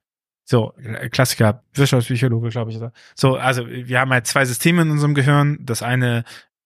[0.51, 0.73] So,
[1.11, 2.79] Klassiker, Wirtschaftspsychologe, glaube ich.
[3.15, 5.59] So, also wir haben halt zwei Systeme in unserem Gehirn.
[5.61, 6.25] Das eine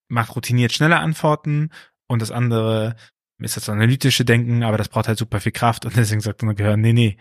[0.08, 1.70] macht routiniert schnelle Antworten
[2.06, 2.94] und das andere
[3.38, 6.54] ist das analytische Denken, aber das braucht halt super viel Kraft und deswegen sagt unser
[6.54, 7.16] Gehirn, nee, nee,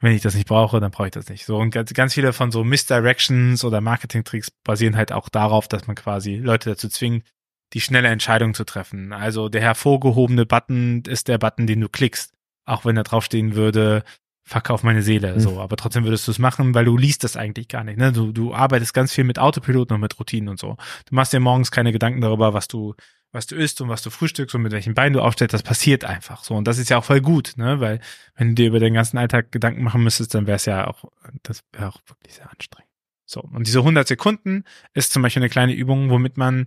[0.00, 1.44] wenn ich das nicht brauche, dann brauche ich das nicht.
[1.44, 5.86] So und ganz, ganz viele von so Misdirections oder Marketing-Tricks basieren halt auch darauf, dass
[5.86, 7.24] man quasi Leute dazu zwingt,
[7.72, 9.12] die schnelle Entscheidung zu treffen.
[9.12, 12.32] Also der hervorgehobene Button ist der Button, den du klickst,
[12.64, 14.02] auch wenn da draufstehen würde,
[14.50, 15.40] fuck auf meine Seele, mhm.
[15.40, 15.60] so.
[15.60, 18.12] Aber trotzdem würdest du es machen, weil du liest das eigentlich gar nicht, ne?
[18.12, 20.76] Du, du arbeitest ganz viel mit Autopiloten und mit Routinen und so.
[21.06, 22.94] Du machst dir morgens keine Gedanken darüber, was du
[23.32, 26.04] was du isst und was du frühstückst und mit welchen Beinen du aufstellst, das passiert
[26.04, 26.56] einfach so.
[26.56, 27.78] Und das ist ja auch voll gut, ne?
[27.78, 28.00] Weil
[28.34, 31.04] wenn du dir über den ganzen Alltag Gedanken machen müsstest, dann wäre es ja auch,
[31.44, 32.90] das wäre auch wirklich sehr anstrengend.
[33.26, 36.66] So, und diese 100 Sekunden ist zum Beispiel eine kleine Übung, womit man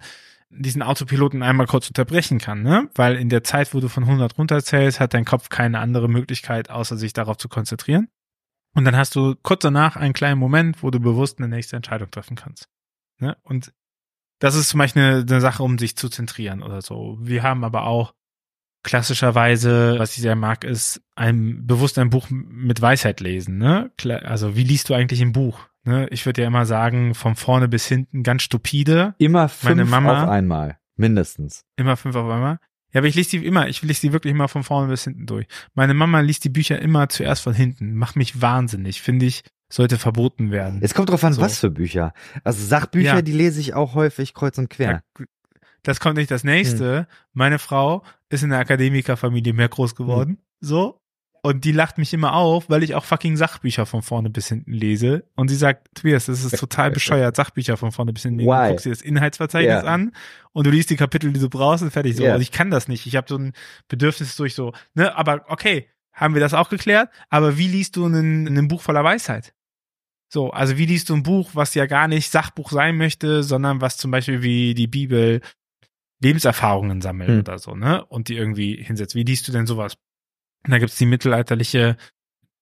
[0.55, 2.89] diesen Autopiloten einmal kurz unterbrechen kann, ne?
[2.95, 6.69] Weil in der Zeit, wo du von 100 runterzählst, hat dein Kopf keine andere Möglichkeit,
[6.69, 8.09] außer sich darauf zu konzentrieren.
[8.75, 12.09] Und dann hast du kurz danach einen kleinen Moment, wo du bewusst eine nächste Entscheidung
[12.09, 12.67] treffen kannst.
[13.19, 13.37] Ne?
[13.43, 13.73] Und
[14.39, 17.17] das ist zum Beispiel eine, eine Sache, um sich zu zentrieren oder so.
[17.21, 18.13] Wir haben aber auch
[18.83, 23.57] klassischerweise, was ich sehr mag, ist ein bewusst ein Buch mit Weisheit lesen.
[23.57, 23.91] Ne?
[24.23, 25.59] Also wie liest du eigentlich ein Buch?
[25.84, 26.07] Ne?
[26.09, 29.15] Ich würde ja immer sagen, von vorne bis hinten ganz stupide.
[29.17, 31.65] Immer fünf Mama, auf einmal, mindestens.
[31.75, 32.59] Immer fünf auf einmal.
[32.93, 35.25] Ja, aber ich lese die immer, ich lese die wirklich immer von vorne bis hinten
[35.25, 35.47] durch.
[35.73, 37.95] Meine Mama liest die Bücher immer zuerst von hinten.
[37.95, 40.79] Macht mich wahnsinnig, finde ich sollte verboten werden.
[40.84, 41.41] Es kommt drauf an, so.
[41.41, 42.13] was für Bücher.
[42.43, 43.21] Also Sachbücher, ja.
[43.21, 45.03] die lese ich auch häufig kreuz und quer.
[45.81, 46.99] Das kommt nicht das nächste.
[46.99, 47.05] Hm.
[47.34, 50.29] Meine Frau ist in der Akademikerfamilie mehr groß geworden.
[50.29, 50.38] Hm.
[50.61, 51.01] So.
[51.45, 54.71] Und die lacht mich immer auf, weil ich auch fucking Sachbücher von vorne bis hinten
[54.71, 55.25] lese.
[55.35, 58.39] Und sie sagt, Tobias, das ist total bescheuert, Sachbücher von vorne bis hinten.
[58.39, 58.45] Why?
[58.45, 59.93] Du guckst dir das Inhaltsverzeichnis yeah.
[59.93, 60.13] an
[60.53, 62.15] und du liest die Kapitel, die du brauchst und fertig.
[62.15, 62.23] So.
[62.23, 62.35] Yeah.
[62.35, 63.05] Und ich kann das nicht.
[63.07, 63.51] Ich habe so ein
[63.89, 67.09] Bedürfnis durch so, ne, aber okay, haben wir das auch geklärt.
[67.29, 69.53] Aber wie liest du ein, ein Buch voller Weisheit?
[70.31, 73.81] So, also wie liest du ein Buch, was ja gar nicht Sachbuch sein möchte, sondern
[73.81, 75.41] was zum Beispiel wie die Bibel
[76.21, 77.39] Lebenserfahrungen sammelt hm.
[77.39, 78.05] oder so, ne?
[78.05, 79.13] Und die irgendwie hinsetzt.
[79.13, 79.97] Wie liest du denn sowas?
[80.64, 81.97] Da gibt's die mittelalterliche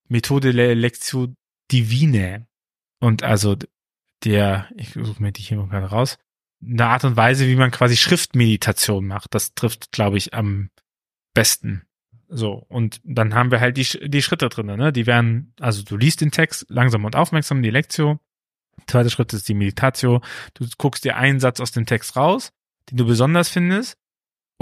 [0.08, 1.34] Methode Lectio
[1.70, 2.46] Divine.
[3.00, 3.56] Und also
[4.24, 6.18] der, ich suche mir die hier mal gerade raus,
[6.64, 9.34] eine Art und Weise, wie man quasi Schriftmeditation macht.
[9.34, 10.70] Das trifft, glaube ich, am
[11.34, 11.82] besten.
[12.28, 14.92] So, und dann haben wir halt die, die Schritte drin, ne?
[14.92, 18.20] Die werden, also du liest den Text langsam und aufmerksam, die Lektio.
[18.86, 20.22] Zweiter Schritt ist die Meditatio.
[20.54, 22.52] Du guckst dir einen Satz aus dem Text raus,
[22.90, 23.98] den du besonders findest,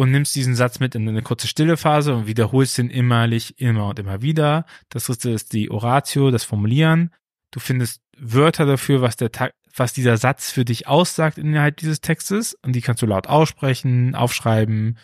[0.01, 3.88] und nimmst diesen Satz mit in eine kurze stille Phase und wiederholst den immerlich immer
[3.88, 4.64] und immer wieder.
[4.88, 7.11] Das dritte ist die Oratio, das Formulieren.
[7.51, 9.30] Du findest Wörter dafür, was der
[9.76, 14.14] was dieser Satz für dich aussagt innerhalb dieses Textes und die kannst du laut aussprechen,
[14.14, 14.96] aufschreiben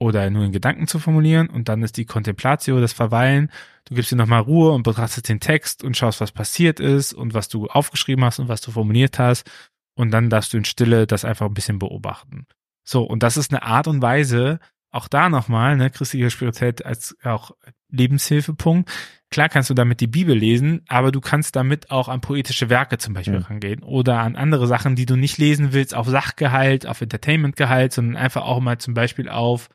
[0.00, 3.48] oder nur in Gedanken zu formulieren und dann ist die Contemplatio, das Verweilen.
[3.84, 7.32] Du gibst dir nochmal Ruhe und betrachtest den Text und schaust, was passiert ist und
[7.32, 9.48] was du aufgeschrieben hast und was du formuliert hast
[9.94, 12.48] und dann darfst du in Stille das einfach ein bisschen beobachten.
[12.84, 14.60] So, und das ist eine Art und Weise,
[14.92, 17.52] auch da nochmal, ne, christliche Spiritualität als auch
[17.88, 18.90] Lebenshilfepunkt.
[19.30, 22.98] Klar kannst du damit die Bibel lesen, aber du kannst damit auch an poetische Werke
[22.98, 23.44] zum Beispiel mhm.
[23.44, 28.16] rangehen oder an andere Sachen, die du nicht lesen willst, auf Sachgehalt, auf Entertainmentgehalt, sondern
[28.16, 29.70] einfach auch mal zum Beispiel auf,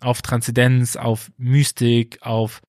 [0.00, 2.60] auf Transzendenz, auf Mystik, auf,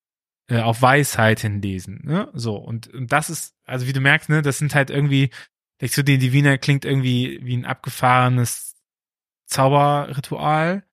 [0.48, 2.02] äh, auf Weisheit hinlesen.
[2.04, 2.30] Ne?
[2.34, 5.32] So, und, und das ist, also wie du merkst, ne, das sind halt irgendwie,
[5.82, 8.69] die Divina klingt irgendwie wie ein abgefahrenes
[9.50, 10.84] Zauberritual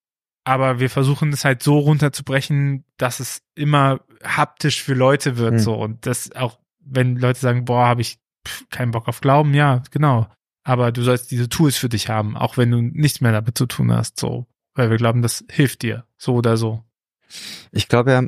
[0.46, 5.58] aber wir versuchen es halt so runterzubrechen, dass es immer haptisch für Leute wird, mhm.
[5.58, 8.20] so und das auch, wenn Leute sagen, boah, habe ich
[8.70, 10.28] keinen Bock auf Glauben, ja, genau.
[10.62, 13.66] Aber du sollst diese Tools für dich haben, auch wenn du nichts mehr damit zu
[13.66, 16.84] tun hast, so, weil wir glauben, das hilft dir, so oder so.
[17.72, 18.22] Ich glaube ja,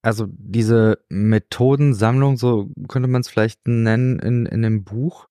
[0.00, 5.26] also diese Methodensammlung, so könnte man es vielleicht nennen in, in dem Buch,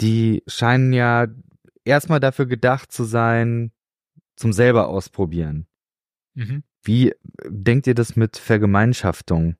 [0.00, 1.26] die scheinen ja
[1.84, 3.72] erstmal dafür gedacht zu sein,
[4.36, 5.66] zum selber ausprobieren.
[6.34, 6.64] Mhm.
[6.82, 7.14] Wie
[7.46, 9.56] denkt ihr das mit Vergemeinschaftung?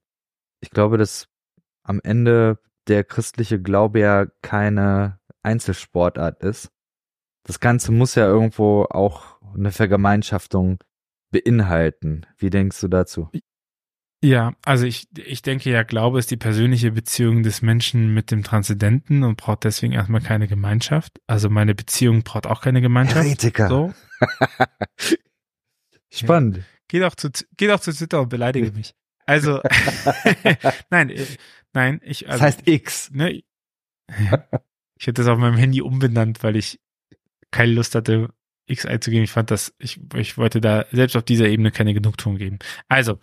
[0.60, 1.28] Ich glaube, dass
[1.82, 2.58] am Ende
[2.88, 6.70] der christliche Glaube ja keine Einzelsportart ist.
[7.44, 10.78] Das Ganze muss ja irgendwo auch eine Vergemeinschaftung
[11.30, 12.26] beinhalten.
[12.38, 13.28] Wie denkst du dazu?
[14.24, 18.42] Ja, also ich, ich denke ja, Glaube ist die persönliche Beziehung des Menschen mit dem
[18.42, 21.20] Transzendenten und braucht deswegen erstmal keine Gemeinschaft.
[21.26, 23.22] Also meine Beziehung braucht auch keine Gemeinschaft.
[23.22, 23.68] Heretiker.
[23.68, 23.94] So.
[26.10, 26.56] Spannend.
[26.56, 26.62] Ja.
[26.88, 28.94] Geh doch zu, geh doch zu Twitter und beleidige mich.
[29.26, 29.60] Also,
[30.90, 31.26] nein, äh,
[31.74, 32.26] nein, ich.
[32.26, 33.10] Also, das heißt X.
[33.10, 33.42] Ne,
[34.96, 36.80] ich hätte das auf meinem Handy umbenannt, weil ich
[37.50, 38.30] keine Lust hatte,
[38.64, 39.24] X einzugeben.
[39.24, 42.58] Ich fand das, ich, ich wollte da selbst auf dieser Ebene keine Genugtuung geben.
[42.88, 43.18] Also,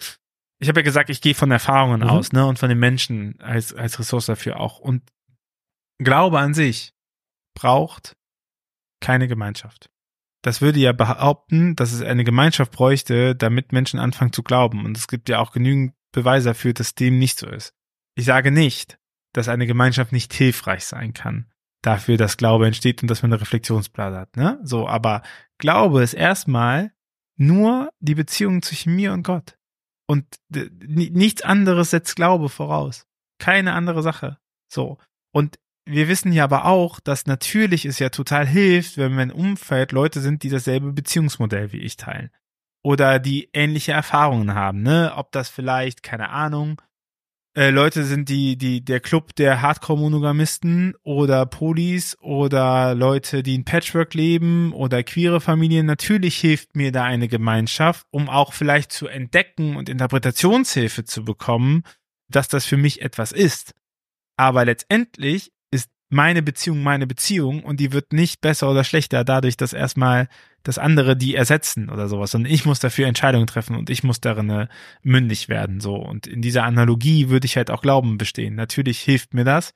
[0.62, 2.07] ich habe ja gesagt, ich gehe von Erfahrungen mhm.
[2.07, 4.80] aus, ne, und von den Menschen als, als Ressource dafür auch.
[4.80, 5.01] Und
[5.97, 6.93] Glaube an sich
[7.55, 8.16] braucht
[9.01, 9.89] keine Gemeinschaft.
[10.43, 14.86] Das würde ja behaupten, dass es eine Gemeinschaft bräuchte, damit Menschen anfangen zu glauben.
[14.86, 17.74] Und es gibt ja auch genügend Beweise dafür, dass dem nicht so ist.
[18.16, 18.99] Ich sage nicht,
[19.34, 21.51] dass eine Gemeinschaft nicht hilfreich sein kann.
[21.82, 24.59] Dafür, dass Glaube entsteht und dass man eine Reflexionsblase hat, ne?
[24.64, 25.24] So, aber
[25.57, 26.91] Glaube ist erstmal
[27.36, 29.57] nur die Beziehung zwischen mir und Gott.
[30.12, 33.07] Und nichts anderes setzt Glaube voraus.
[33.39, 34.39] Keine andere Sache.
[34.68, 34.97] So.
[35.34, 39.93] Und wir wissen ja aber auch, dass natürlich es ja total hilft, wenn mein Umfeld
[39.93, 42.30] Leute sind, die dasselbe Beziehungsmodell wie ich teilen.
[42.84, 45.14] Oder die ähnliche Erfahrungen haben, ne?
[45.16, 46.82] Ob das vielleicht, keine Ahnung,
[47.54, 53.66] äh, Leute sind, die, die, der Club der Hardcore-Monogamisten oder Polis oder Leute, die in
[53.66, 55.86] Patchwork leben oder queere Familien.
[55.86, 61.84] Natürlich hilft mir da eine Gemeinschaft, um auch vielleicht zu entdecken und Interpretationshilfe zu bekommen,
[62.30, 63.74] dass das für mich etwas ist.
[64.38, 65.52] Aber letztendlich
[66.12, 70.28] meine Beziehung meine Beziehung und die wird nicht besser oder schlechter dadurch, dass erstmal
[70.64, 74.22] das andere die ersetzen oder sowas, sondern ich muss dafür Entscheidungen treffen und ich muss
[74.22, 74.68] darin äh,
[75.01, 75.95] mündig werden, so.
[75.95, 78.55] Und in dieser Analogie würde ich halt auch Glauben bestehen.
[78.55, 79.72] Natürlich hilft mir das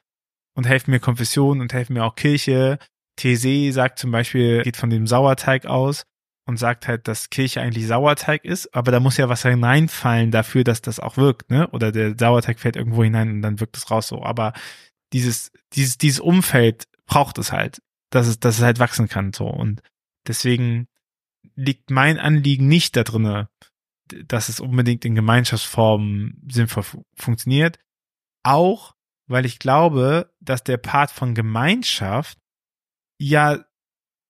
[0.56, 2.80] und helfen mir Konfession und helfen mir auch Kirche.
[3.16, 6.04] These sagt zum Beispiel, geht von dem Sauerteig aus
[6.46, 10.64] und sagt halt, dass Kirche eigentlich Sauerteig ist, aber da muss ja was hineinfallen dafür,
[10.64, 11.68] dass das auch wirkt, ne?
[11.70, 14.22] Oder der Sauerteig fällt irgendwo hinein und dann wirkt es raus so.
[14.22, 14.54] Aber
[15.16, 19.48] dieses, dieses, dieses Umfeld braucht es halt, dass es, dass es halt wachsen kann, so.
[19.48, 19.82] Und
[20.28, 20.88] deswegen
[21.56, 23.50] liegt mein Anliegen nicht da drinne,
[24.26, 26.84] dass es unbedingt in Gemeinschaftsformen sinnvoll
[27.16, 27.80] funktioniert.
[28.44, 28.94] Auch,
[29.28, 32.38] weil ich glaube, dass der Part von Gemeinschaft
[33.18, 33.64] ja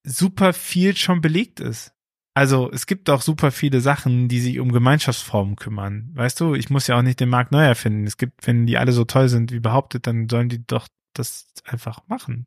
[0.03, 1.94] super viel schon belegt ist.
[2.37, 6.11] Also es gibt auch super viele Sachen, die sich um Gemeinschaftsformen kümmern.
[6.15, 8.05] Weißt du, ich muss ja auch nicht den Markt neu erfinden.
[8.05, 11.47] Es gibt, wenn die alle so toll sind wie behauptet, dann sollen die doch das
[11.63, 12.45] einfach machen.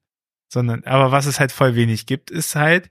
[0.53, 2.91] Sondern, aber was es halt voll wenig gibt, ist halt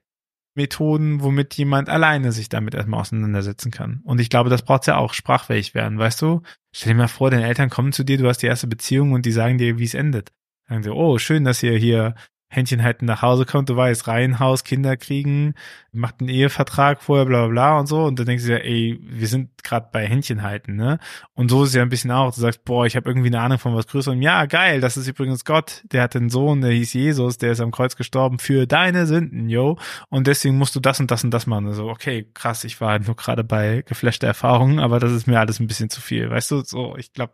[0.56, 4.02] Methoden, womit jemand alleine sich damit erstmal auseinandersetzen kann.
[4.04, 6.42] Und ich glaube, das braucht ja auch, sprachfähig werden, weißt du?
[6.72, 9.28] Stell dir mal vor, deine Eltern kommen zu dir, du hast die erste Beziehung und
[9.28, 10.34] die sagen dir, wie es endet.
[10.68, 12.16] Sagen sie, oh, schön, dass ihr hier
[12.50, 15.54] Händchen halten nach Hause kommt, du weißt, Reihenhaus, Kinder kriegen,
[15.92, 18.06] macht einen Ehevertrag vorher, bla bla bla und so.
[18.06, 21.00] Und dann denkst du ja, ey, wir sind gerade bei Händchen halten, ne?
[21.34, 22.34] Und so ist es ja ein bisschen auch.
[22.34, 24.22] Du sagst, boah, ich habe irgendwie eine Ahnung von was Größerem.
[24.22, 25.84] Ja, geil, das ist übrigens Gott.
[25.92, 29.50] Der hat einen Sohn, der hieß Jesus, der ist am Kreuz gestorben für deine Sünden,
[29.50, 29.78] yo.
[30.10, 31.68] Und deswegen musst du das und das und das machen.
[31.68, 35.40] Also, okay, krass, ich war halt nur gerade bei geflashter Erfahrungen, aber das ist mir
[35.40, 36.30] alles ein bisschen zu viel.
[36.30, 37.34] Weißt du, so, ich glaube,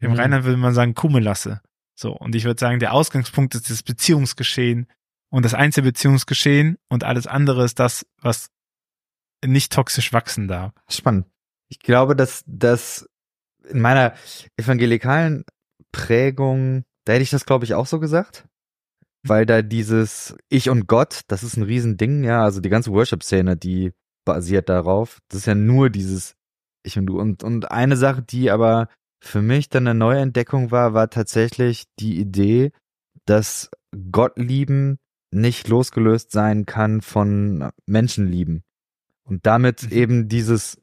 [0.00, 0.16] im mhm.
[0.16, 1.60] Rheinland würde man sagen, Kummelasse.
[2.02, 4.88] So, und ich würde sagen, der Ausgangspunkt ist das Beziehungsgeschehen
[5.30, 8.48] und das Einzelbeziehungsgeschehen und alles andere ist das, was
[9.44, 10.72] nicht toxisch wachsen darf.
[10.88, 11.26] Spannend.
[11.68, 13.08] Ich glaube, dass das
[13.68, 14.14] in meiner
[14.56, 15.44] evangelikalen
[15.92, 18.48] Prägung, da hätte ich das, glaube ich, auch so gesagt.
[19.24, 23.56] Weil da dieses Ich und Gott, das ist ein Riesending, ja, also die ganze Worship-Szene,
[23.56, 23.92] die
[24.24, 25.20] basiert darauf.
[25.28, 26.34] Das ist ja nur dieses
[26.82, 27.20] Ich und Du.
[27.20, 28.88] Und, und eine Sache, die aber
[29.24, 32.72] für mich dann eine neue Entdeckung war, war tatsächlich die Idee,
[33.24, 33.70] dass
[34.10, 34.98] Gott lieben
[35.30, 38.64] nicht losgelöst sein kann von Menschenlieben.
[39.22, 39.92] Und damit mhm.
[39.92, 40.80] eben dieses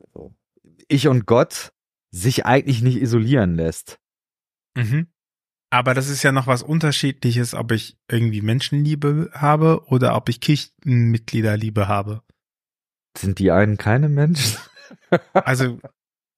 [0.87, 1.73] Ich und Gott
[2.11, 3.99] sich eigentlich nicht isolieren lässt.
[4.75, 5.07] Mhm.
[5.69, 10.39] Aber das ist ja noch was Unterschiedliches, ob ich irgendwie Menschenliebe habe oder ob ich
[10.39, 12.23] Kirchenmitgliederliebe habe.
[13.17, 14.57] Sind die einen keine Menschen?
[15.33, 15.79] also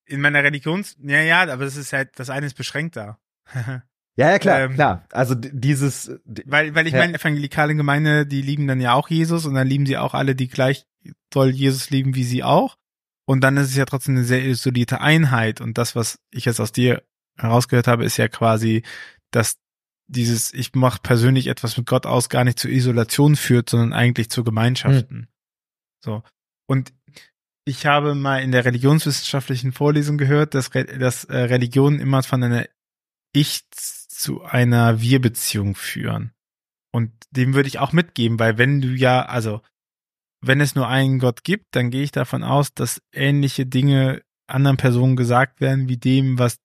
[0.06, 3.20] in meiner Religions, ja, ja, aber das ist halt, das eine ist beschränkter.
[4.18, 5.06] Ja, ja, klar, ähm, klar.
[5.12, 6.12] Also dieses.
[6.26, 7.00] Weil, weil ich ja.
[7.00, 10.36] meine, evangelikale Gemeinde, die lieben dann ja auch Jesus und dann lieben sie auch alle,
[10.36, 10.86] die gleich
[11.34, 12.78] soll Jesus lieben wie sie auch.
[13.26, 15.62] Und dann ist es ja trotzdem eine sehr isolierte Einheit.
[15.62, 17.04] Und das, was ich jetzt aus dir
[17.38, 18.84] herausgehört habe, ist ja quasi,
[19.32, 19.58] dass
[20.08, 24.30] dieses, ich mache persönlich etwas mit Gott aus, gar nicht zur Isolation führt, sondern eigentlich
[24.30, 25.18] zu Gemeinschaften.
[25.18, 25.28] Hm.
[26.04, 26.24] So.
[26.68, 26.94] Und
[27.66, 32.66] ich habe mal in der religionswissenschaftlichen Vorlesung gehört, dass, dass äh, Religionen immer von einer
[33.34, 36.32] Ich zu einer Wir-Beziehung führen.
[36.92, 39.62] Und dem würde ich auch mitgeben, weil wenn du ja, also
[40.42, 44.78] wenn es nur einen Gott gibt, dann gehe ich davon aus, dass ähnliche Dinge anderen
[44.78, 46.60] Personen gesagt werden, wie dem, was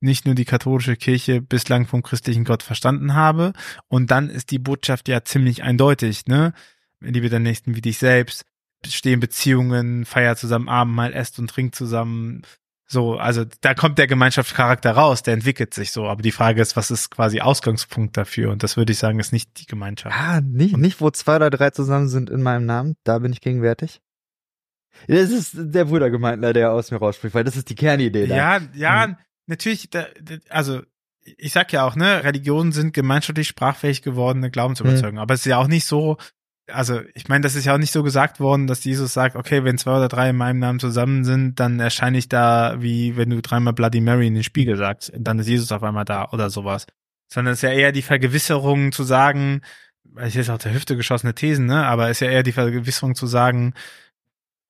[0.00, 3.52] nicht nur die katholische Kirche bislang vom christlichen Gott verstanden habe.
[3.88, 6.54] Und dann ist die Botschaft ja ziemlich eindeutig, ne?
[7.00, 8.44] Liebe der Nächsten wie dich selbst,
[8.86, 12.42] stehen Beziehungen, feiert zusammen Abendmahl, esst und trinkt zusammen.
[12.86, 16.06] So, also da kommt der Gemeinschaftscharakter raus, der entwickelt sich so.
[16.06, 18.50] Aber die Frage ist, was ist quasi Ausgangspunkt dafür?
[18.50, 20.16] Und das würde ich sagen, ist nicht die Gemeinschaft.
[20.18, 22.96] Ah, nicht, nicht, wo zwei oder drei zusammen sind in meinem Namen.
[23.04, 24.00] Da bin ich gegenwärtig.
[25.06, 28.36] Das ist der Brudergemeindler, der aus mir rausspricht, weil das ist die Kernidee da.
[28.36, 29.16] Ja, ja, hm.
[29.46, 30.06] natürlich, da,
[30.48, 30.82] also
[31.36, 35.18] ich sag ja auch, ne, Religionen sind gemeinschaftlich sprachfähig gewordene Glaubensüberzeugungen.
[35.18, 35.22] Hm.
[35.22, 36.16] Aber es ist ja auch nicht so,
[36.72, 39.64] also ich meine, das ist ja auch nicht so gesagt worden, dass Jesus sagt, okay,
[39.64, 43.30] wenn zwei oder drei in meinem Namen zusammen sind, dann erscheine ich da, wie wenn
[43.30, 46.50] du dreimal Bloody Mary in den Spiegel sagst, dann ist Jesus auf einmal da oder
[46.50, 46.86] sowas.
[47.32, 49.62] Sondern es ist ja eher die Vergewisserung zu sagen,
[50.24, 51.86] ich ist auch der Hüfte geschossene Thesen, ne?
[51.86, 53.74] Aber es ist ja eher die Vergewisserung zu sagen,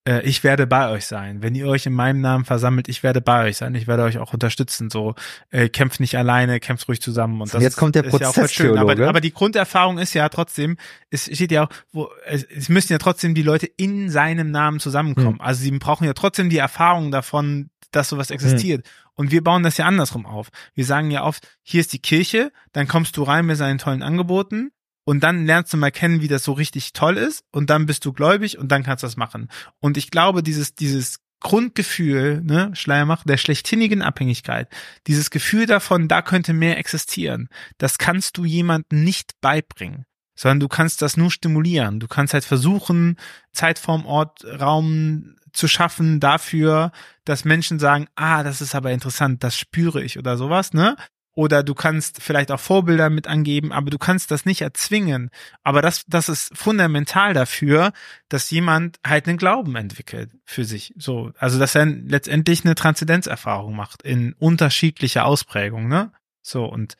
[0.08, 1.42] äh, ich werde bei euch sein.
[1.42, 3.74] Wenn ihr euch in meinem Namen versammelt, ich werde bei euch sein.
[3.74, 4.90] Ich werde euch auch unterstützen.
[4.90, 5.14] So,
[5.50, 7.40] äh, kämpft nicht alleine, kämpft ruhig zusammen.
[7.40, 8.36] Und das jetzt kommt der Prozess.
[8.36, 8.78] Ja schön.
[8.78, 10.76] Aber, aber, die Grunderfahrung ist ja trotzdem,
[11.10, 14.80] es steht ja auch, wo, es, es müssen ja trotzdem die Leute in seinem Namen
[14.80, 15.38] zusammenkommen.
[15.38, 15.40] Hm.
[15.40, 18.86] Also sie brauchen ja trotzdem die Erfahrung davon, dass sowas existiert.
[18.86, 18.92] Hm.
[19.14, 20.48] Und wir bauen das ja andersrum auf.
[20.74, 24.02] Wir sagen ja oft, hier ist die Kirche, dann kommst du rein mit seinen tollen
[24.02, 24.72] Angeboten
[25.10, 28.04] und dann lernst du mal kennen, wie das so richtig toll ist und dann bist
[28.04, 29.48] du gläubig und dann kannst du das machen.
[29.80, 34.68] Und ich glaube, dieses, dieses Grundgefühl, ne, Schleiermach, der schlechthinigen Abhängigkeit,
[35.08, 40.04] dieses Gefühl davon, da könnte mehr existieren, das kannst du jemandem nicht beibringen,
[40.36, 41.98] sondern du kannst das nur stimulieren.
[41.98, 43.16] Du kannst halt versuchen,
[43.52, 46.92] Zeitform, Ort, Raum zu schaffen dafür,
[47.24, 50.94] dass Menschen sagen, ah, das ist aber interessant, das spüre ich oder sowas, ne?
[51.40, 55.30] Oder du kannst vielleicht auch Vorbilder mit angeben, aber du kannst das nicht erzwingen.
[55.62, 57.92] Aber das, das ist fundamental dafür,
[58.28, 60.92] dass jemand halt einen Glauben entwickelt für sich.
[60.98, 66.12] So, also dass er letztendlich eine Transzendenzerfahrung macht in unterschiedlicher Ausprägung, ne?
[66.42, 66.98] So und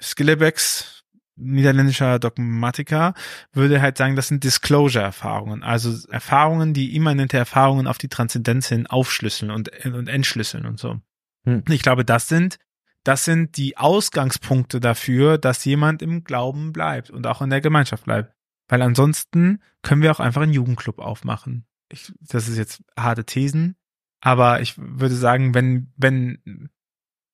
[0.00, 1.02] Skillebecks
[1.34, 3.14] niederländischer Dogmatiker
[3.52, 8.86] würde halt sagen, das sind Disclosure-Erfahrungen, also Erfahrungen, die immanente Erfahrungen auf die Transzendenz hin
[8.86, 11.00] aufschlüsseln und, und entschlüsseln und so.
[11.46, 11.64] Hm.
[11.68, 12.60] Ich glaube, das sind
[13.04, 18.04] das sind die Ausgangspunkte dafür, dass jemand im Glauben bleibt und auch in der Gemeinschaft
[18.04, 18.34] bleibt.
[18.68, 21.66] Weil ansonsten können wir auch einfach einen Jugendclub aufmachen.
[21.88, 23.76] Ich, das ist jetzt harte Thesen,
[24.20, 26.70] aber ich würde sagen, wenn, wenn,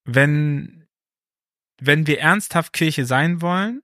[0.05, 0.87] wenn,
[1.81, 3.83] wenn wir ernsthaft Kirche sein wollen,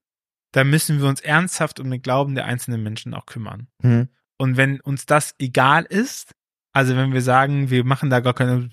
[0.51, 3.67] dann müssen wir uns ernsthaft um den Glauben der einzelnen Menschen auch kümmern.
[3.81, 4.09] Mhm.
[4.37, 6.33] Und wenn uns das egal ist,
[6.75, 8.69] also wenn wir sagen, wir machen da gar keine,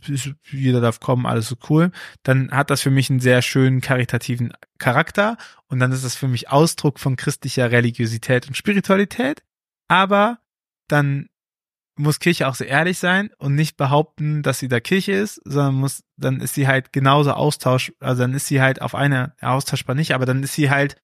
[0.51, 1.93] jeder darf kommen, alles so cool,
[2.25, 5.37] dann hat das für mich einen sehr schönen karitativen Charakter
[5.69, 9.45] und dann ist das für mich Ausdruck von christlicher Religiosität und Spiritualität.
[9.87, 10.41] Aber
[10.89, 11.29] dann
[11.95, 15.77] muss Kirche auch so ehrlich sein und nicht behaupten, dass sie da Kirche ist, sondern
[15.77, 19.95] muss, dann ist sie halt genauso austausch, also dann ist sie halt auf eine austauschbar
[19.95, 20.97] nicht, aber dann ist sie halt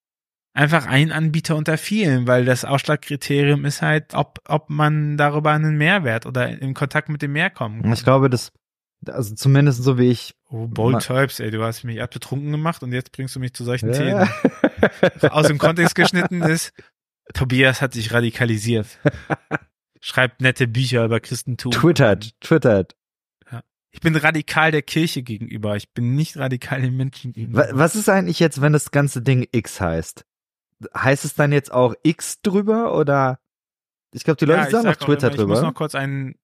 [0.59, 5.77] einfach ein Anbieter unter vielen, weil das Ausschlagkriterium ist halt, ob, ob man darüber einen
[5.77, 7.93] Mehrwert oder in Kontakt mit dem Meer kommen kann.
[7.93, 8.53] Ich glaube, das,
[9.07, 10.35] also zumindest so wie ich.
[10.51, 13.65] Oh, Bold Types, ey, du hast mich abbetrunken gemacht und jetzt bringst du mich zu
[13.65, 14.27] solchen ja.
[14.27, 14.29] Themen.
[15.31, 16.73] Aus dem Kontext geschnitten ist,
[17.35, 18.87] Tobias hat sich radikalisiert.
[20.01, 21.71] schreibt nette Bücher über Christentum.
[21.71, 22.97] Twittert, twittert.
[23.91, 25.77] Ich bin radikal der Kirche gegenüber.
[25.77, 27.69] Ich bin nicht radikal den Menschen gegenüber.
[27.73, 30.25] Was ist eigentlich jetzt, wenn das ganze Ding X heißt?
[30.97, 33.41] Heißt es dann jetzt auch X drüber oder?
[34.12, 35.68] Ich glaube, die Leute Ja, sagen sag noch auch Twitter immer, Ich muss drüber.
[35.68, 36.37] noch kurz ein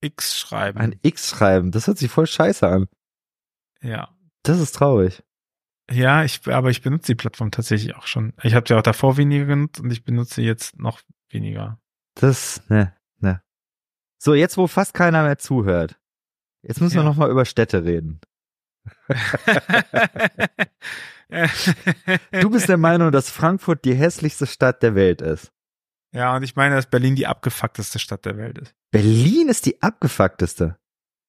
[0.00, 0.78] X schreiben.
[0.78, 2.88] Ein X schreiben, das hört sich voll scheiße an.
[3.82, 4.08] ja.
[4.42, 5.22] Das ist traurig.
[5.90, 8.32] Ja, ich, aber ich benutze die Plattform tatsächlich auch schon.
[8.42, 11.78] Ich habe sie auch davor weniger genutzt und ich benutze sie jetzt noch weniger.
[12.14, 13.42] Das, ne, ne.
[14.18, 16.00] So, jetzt wo fast keiner mehr zuhört.
[16.62, 17.08] Jetzt müssen wir Ja.
[17.08, 18.20] noch mal über Städte reden.
[22.32, 25.50] Du bist der Meinung, dass Frankfurt die hässlichste Stadt der Welt ist.
[26.12, 28.74] ja, und ich meine, dass Berlin die abgefuckteste Stadt der Welt ist.
[28.90, 30.76] Berlin ist die abgefuckteste.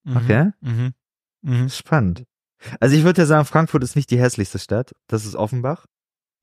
[0.04, 0.18] Mhm.
[0.18, 0.52] Okay.
[0.62, 0.94] Mhm.
[1.44, 1.70] Mhm.
[1.70, 2.24] Spannend.
[2.80, 4.94] Also ich würde ja sagen, Frankfurt ist nicht die hässlichste Stadt.
[5.08, 5.86] Das ist Offenbach.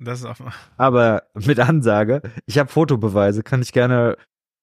[0.01, 0.37] Das ist auch,
[0.77, 4.17] Aber mit Ansage, ich habe Fotobeweise, kann ich gerne.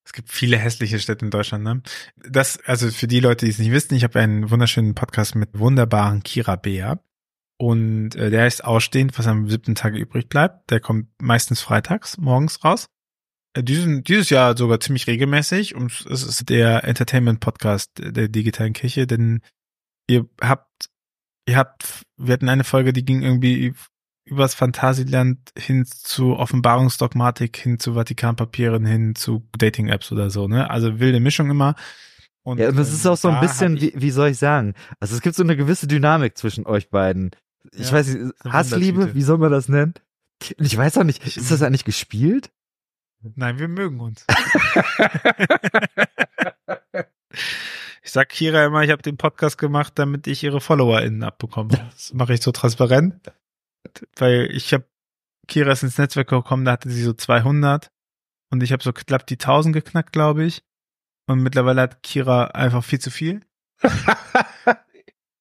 [0.05, 1.81] es gibt viele hässliche Städte in Deutschland, ne?
[2.15, 5.49] Das, also für die Leute, die es nicht wissen, ich habe einen wunderschönen Podcast mit
[5.59, 6.99] wunderbaren Kira Bea.
[7.57, 10.69] Und äh, der ist ausstehend, was am siebten Tag übrig bleibt.
[10.71, 12.87] Der kommt meistens freitags morgens raus.
[13.53, 15.75] Äh, Diesen, dieses Jahr sogar ziemlich regelmäßig.
[15.75, 19.41] Und es ist der Entertainment-Podcast der digitalen Kirche, denn
[20.07, 20.89] ihr habt,
[21.47, 23.73] ihr habt, wir hatten eine Folge, die ging irgendwie
[24.25, 30.69] übers Phantasialand hin zu Offenbarungsdogmatik, hin zu Vatikanpapieren, hin zu Dating-Apps oder so, ne?
[30.69, 31.75] Also wilde Mischung immer.
[32.43, 34.73] Und, Ja, aber es ähm, ist auch so ein bisschen, wie, wie soll ich sagen?
[34.99, 37.31] Also es gibt so eine gewisse Dynamik zwischen euch beiden.
[37.77, 39.93] Ich Ja, weiß nicht, Hassliebe, wie soll man das nennen?
[40.57, 42.51] Und ich weiß auch nicht, Ich- ist das eigentlich gespielt?
[43.35, 44.25] Nein, wir mögen uns.
[48.03, 51.69] ich sag Kira immer, ich habe den Podcast gemacht, damit ich ihre FollowerInnen abbekomme.
[51.69, 53.15] Das mache ich so transparent,
[54.17, 54.85] weil ich habe
[55.47, 57.91] Kira ist ins Netzwerk gekommen, da hatte sie so 200
[58.51, 60.63] und ich habe so knapp die 1000 geknackt, glaube ich.
[61.27, 63.41] Und mittlerweile hat Kira einfach viel zu viel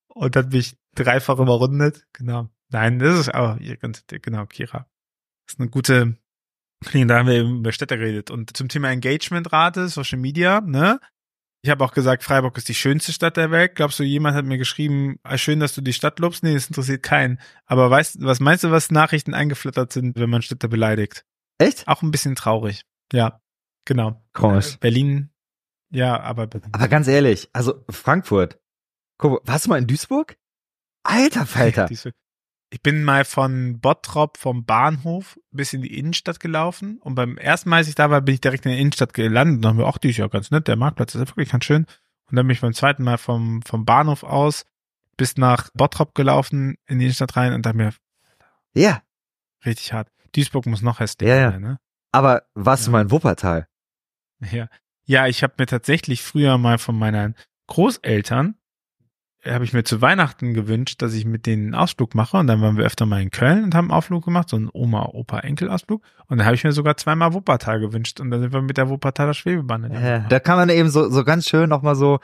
[0.08, 2.06] und hat mich dreifach überrundet.
[2.12, 2.48] Genau.
[2.70, 4.86] Nein, das ist auch ihr genau Kira.
[5.46, 6.16] Das ist eine gute
[6.92, 8.30] da haben wir eben über Städte geredet.
[8.30, 11.00] Und zum Thema Engagementrate, Social Media, ne?
[11.62, 13.74] Ich habe auch gesagt, Freiburg ist die schönste Stadt der Welt.
[13.74, 16.42] Glaubst du, jemand hat mir geschrieben, ah, schön, dass du die Stadt lobst?
[16.42, 17.40] Nee, das interessiert keinen.
[17.64, 21.24] Aber weißt, was meinst du, was Nachrichten eingeflattert sind, wenn man Städte beleidigt?
[21.56, 21.88] Echt?
[21.88, 22.82] Auch ein bisschen traurig.
[23.12, 23.40] Ja,
[23.86, 24.22] genau.
[24.34, 24.74] Komisch.
[24.74, 25.30] Äh, Berlin,
[25.90, 26.68] ja, aber Berlin.
[26.72, 28.60] Aber ganz ehrlich, also Frankfurt.
[29.16, 30.36] Guck, warst du mal in Duisburg?
[31.04, 31.88] Alter Falter.
[32.70, 37.70] Ich bin mal von Bottrop vom Bahnhof bis in die Innenstadt gelaufen und beim ersten
[37.70, 39.86] Mal, als ich da war, bin ich direkt in der Innenstadt gelandet und haben wir,
[39.86, 41.86] ach, die ist ja ganz nett, der Marktplatz ist ja wirklich ganz schön.
[42.30, 44.64] Und dann bin ich beim zweiten Mal vom, vom Bahnhof aus
[45.16, 47.92] bis nach Bottrop gelaufen, in die Innenstadt rein und dann mir
[48.72, 49.02] Ja,
[49.64, 50.08] richtig hart.
[50.34, 51.50] Duisburg muss noch hässlicher Ja, ja.
[51.52, 51.78] sein, ne?
[52.10, 52.92] aber warst du Ja.
[52.92, 53.68] mal in Wuppertal?
[54.40, 54.68] Ja,
[55.04, 57.36] ja ich habe mir tatsächlich früher mal von meinen
[57.68, 58.56] Großeltern
[59.46, 62.60] habe ich mir zu Weihnachten gewünscht, dass ich mit denen einen Ausflug mache und dann
[62.60, 66.38] waren wir öfter mal in Köln und haben einen Ausflug gemacht, so einen Oma-Opa-Enkel-Ausflug und
[66.38, 69.32] dann habe ich mir sogar zweimal Wuppertal gewünscht und dann sind wir mit der Wuppertaler
[69.44, 72.20] der Ja, da kann man eben so, so ganz schön noch mal so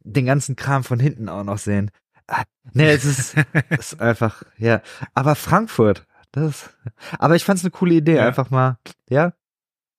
[0.00, 1.90] den ganzen Kram von hinten auch noch sehen.
[2.26, 3.34] Ah, Nee, es ist,
[3.70, 4.80] es ist einfach, ja.
[5.14, 6.70] Aber Frankfurt, das,
[7.18, 8.26] aber ich fand's eine coole Idee, Ja.
[8.26, 9.32] einfach mal, ja,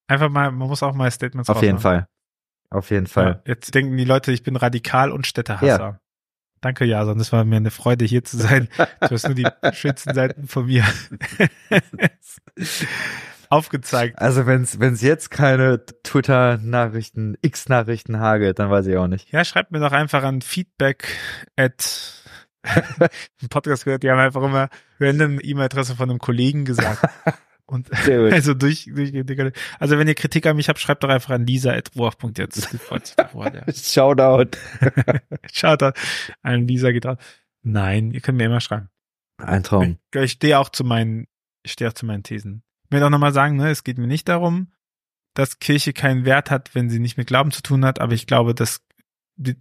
[0.07, 1.79] Einfach mal, man muss auch mal Statements auf jeden.
[1.79, 2.07] Fall.
[2.69, 3.41] Auf jeden Fall.
[3.45, 5.65] Ja, jetzt denken die Leute, ich bin radikal und Städtehasser.
[5.67, 5.99] Ja.
[6.65, 7.19] Danke, Jason.
[7.19, 8.69] Das war mir eine Freude, hier zu sein.
[8.99, 10.83] Du hast nur die schönsten Seiten von mir
[13.49, 14.17] aufgezeigt.
[14.17, 19.31] Also wenn's, wenn's jetzt keine Twitter-Nachrichten, X-Nachrichten hagelt, dann weiß ich auch nicht.
[19.31, 21.15] Ja, schreibt mir doch einfach an feedback
[21.55, 22.23] at
[23.51, 26.99] Podcast gehört, die haben einfach immer random E-Mail-Adresse von einem Kollegen gesagt.
[27.67, 27.89] Und
[28.31, 29.13] also durch, durch
[29.79, 32.69] also wenn ihr Kritik an mich habt, schreibt doch einfach an lisa.ruach.jetzt.
[33.91, 34.57] Shoutout.
[35.61, 35.93] Da
[36.43, 37.17] an Lisa geht raus.
[37.63, 38.89] Nein, ihr könnt mir immer schreiben.
[39.37, 39.97] Ein Traum.
[40.13, 41.27] Ich, ich stehe auch zu meinen,
[41.63, 42.63] ich stehe auch zu meinen Thesen.
[42.85, 44.71] Ich will auch nochmal sagen, ne, es geht mir nicht darum,
[45.33, 48.27] dass Kirche keinen Wert hat, wenn sie nicht mit Glauben zu tun hat, aber ich
[48.27, 48.81] glaube, dass,
[49.35, 49.57] die-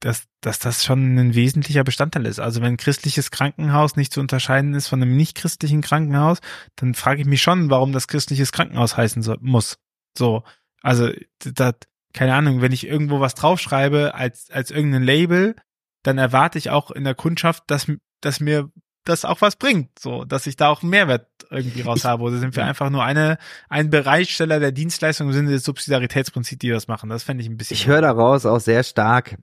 [0.00, 2.38] dass, dass das schon ein wesentlicher Bestandteil ist.
[2.38, 6.38] Also wenn ein christliches Krankenhaus nicht zu unterscheiden ist von einem nicht christlichen Krankenhaus,
[6.76, 9.78] dann frage ich mich schon, warum das christliches Krankenhaus heißen soll, muss.
[10.16, 10.44] So,
[10.82, 11.74] also das,
[12.12, 15.56] keine Ahnung, wenn ich irgendwo was draufschreibe als als irgendein Label,
[16.02, 17.90] dann erwarte ich auch in der Kundschaft, dass
[18.20, 18.70] dass mir
[19.04, 22.22] das auch was bringt, so, dass ich da auch einen Mehrwert irgendwie raus habe.
[22.22, 23.38] Oder sind wir einfach nur eine
[23.68, 27.08] ein Bereichsteller der Dienstleistung im Sinne des Subsidiaritätsprinzips, die das machen?
[27.08, 27.74] Das fände ich ein bisschen.
[27.74, 29.38] Ich höre daraus auch sehr stark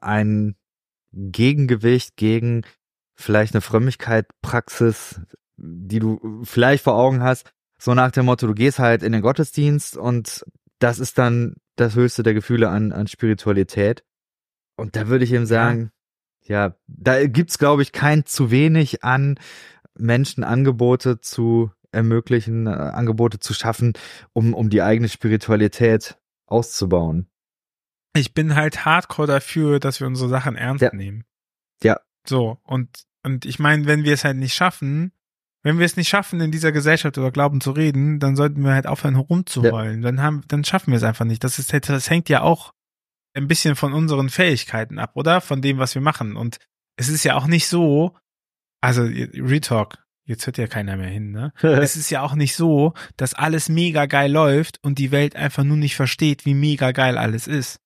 [0.00, 0.56] ein
[1.12, 2.62] Gegengewicht gegen
[3.14, 5.20] vielleicht eine Frömmigkeit, Praxis,
[5.56, 7.50] die du vielleicht vor Augen hast.
[7.78, 10.44] So nach dem Motto, du gehst halt in den Gottesdienst und
[10.78, 14.04] das ist dann das höchste der Gefühle an, an Spiritualität.
[14.76, 15.90] Und da würde ich ihm sagen,
[16.42, 19.38] ja, ja da gibt's glaube ich kein zu wenig an
[19.98, 23.94] Menschen Angebote zu ermöglichen, äh, Angebote zu schaffen,
[24.32, 27.29] um, um die eigene Spiritualität auszubauen.
[28.14, 30.94] Ich bin halt hardcore dafür, dass wir unsere Sachen ernst Ja.
[30.94, 31.24] nehmen.
[31.82, 32.00] Ja.
[32.26, 35.12] So, und, und ich meine, wenn wir es halt nicht schaffen,
[35.62, 38.72] wenn wir es nicht schaffen, in dieser Gesellschaft über Glauben zu reden, dann sollten wir
[38.72, 40.00] halt aufhören, rumzuheulen.
[40.02, 41.44] Dann haben, dann schaffen wir es einfach nicht.
[41.44, 42.72] Das ist, halt- das hängt ja auch
[43.34, 45.40] ein bisschen von unseren Fähigkeiten ab, oder?
[45.40, 46.34] Von dem, was wir machen.
[46.36, 46.58] Und
[46.96, 48.16] es ist ja auch nicht so,
[48.80, 51.52] also, Retalk, jetzt hört ja keiner mehr hin, ne?
[51.62, 55.62] es ist ja auch nicht so, dass alles mega geil läuft und die Welt einfach
[55.64, 57.78] nur nicht versteht, wie mega geil alles ist.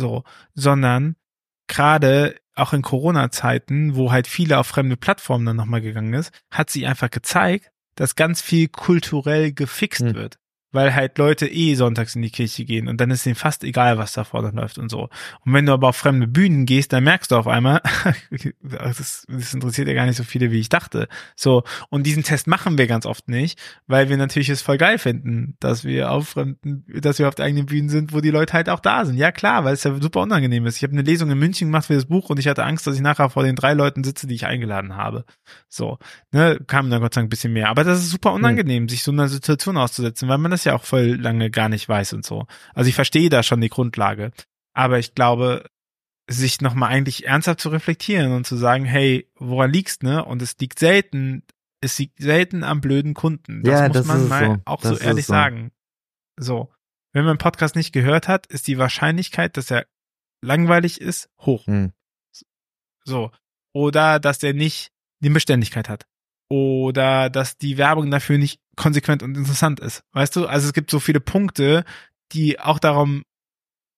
[0.00, 0.24] So,
[0.54, 1.14] sondern
[1.68, 6.68] gerade auch in Corona-Zeiten, wo halt viele auf fremde Plattformen dann nochmal gegangen ist, hat
[6.70, 10.14] sie einfach gezeigt, dass ganz viel kulturell gefixt Hm.
[10.14, 10.39] wird.
[10.72, 13.98] Weil halt Leute eh sonntags in die Kirche gehen und dann ist ihnen fast egal,
[13.98, 15.08] was da vorne läuft und so.
[15.44, 17.82] Und wenn du aber auf fremde Bühnen gehst, dann merkst du auf einmal,
[18.62, 21.08] das, das interessiert ja gar nicht so viele, wie ich dachte.
[21.36, 24.98] So, und diesen Test machen wir ganz oft nicht, weil wir natürlich es voll geil
[24.98, 28.54] finden, dass wir auf fremden, dass wir auf der eigenen Bühnen sind, wo die Leute
[28.54, 29.16] halt auch da sind.
[29.16, 30.76] Ja klar, weil es ja super unangenehm ist.
[30.76, 32.94] Ich habe eine Lesung in München gemacht für das Buch und ich hatte Angst, dass
[32.94, 35.24] ich nachher vor den drei Leuten sitze, die ich eingeladen habe.
[35.68, 35.98] So,
[36.32, 37.68] ne, kam dann Gott sei Dank ein bisschen mehr.
[37.68, 40.84] Aber das ist super unangenehm, sich so einer Situation auszusetzen, weil man das ja auch
[40.84, 42.46] voll lange gar nicht weiß und so.
[42.74, 44.32] Also ich verstehe da schon die Grundlage.
[44.72, 45.66] Aber ich glaube,
[46.28, 50.24] sich nochmal eigentlich ernsthaft zu reflektieren und zu sagen, hey, woran liegt's, ne?
[50.24, 51.42] Und es liegt selten,
[51.80, 53.62] es liegt selten am blöden Kunden.
[53.64, 54.62] Das Ja, muss das man mal so.
[54.64, 55.32] auch Das so ehrlich so.
[55.32, 55.72] sagen.
[56.38, 56.72] So.
[57.12, 59.86] Wenn man einen Podcast nicht gehört hat, ist die Wahrscheinlichkeit, dass er
[60.42, 61.66] langweilig ist, hoch.
[61.66, 61.92] Hm.
[63.04, 63.32] So.
[63.74, 66.06] Oder dass der nicht die Beständigkeit hat.
[66.48, 70.02] Oder dass die Werbung dafür nicht konsequent und interessant ist.
[70.12, 70.46] Weißt du?
[70.46, 71.84] Also es gibt so viele Punkte,
[72.32, 73.22] die auch darum,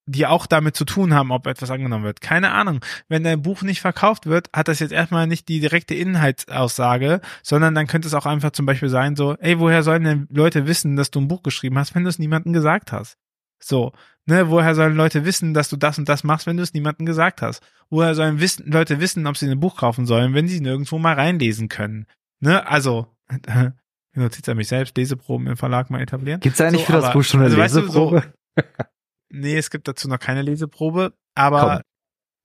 [0.05, 2.19] die auch damit zu tun haben, ob etwas angenommen wird.
[2.19, 2.81] Keine Ahnung.
[3.07, 7.73] Wenn dein Buch nicht verkauft wird, hat das jetzt erstmal nicht die direkte Inhaltsaussage, sondern
[7.73, 10.95] dann könnte es auch einfach zum Beispiel sein, so, ey, woher sollen denn Leute wissen,
[10.95, 13.17] dass du ein Buch geschrieben hast, wenn du es niemandem gesagt hast?
[13.59, 13.93] So,
[14.25, 17.05] ne, woher sollen Leute wissen, dass du das und das machst, wenn du es niemandem
[17.05, 17.61] gesagt hast?
[17.89, 21.13] Woher sollen wissen, Leute wissen, ob sie ein Buch kaufen sollen, wenn sie nirgendwo mal
[21.13, 22.07] reinlesen können?
[22.41, 23.07] Ne, also,
[24.21, 26.39] Notiz an mich selbst, Leseproben im Verlag mal etablieren.
[26.39, 28.33] Gibt's eigentlich So, für das aber- Buch schon eine also weißt du, so- Leseprobe?
[29.35, 31.81] Nee, es gibt dazu noch keine Leseprobe, aber Komm.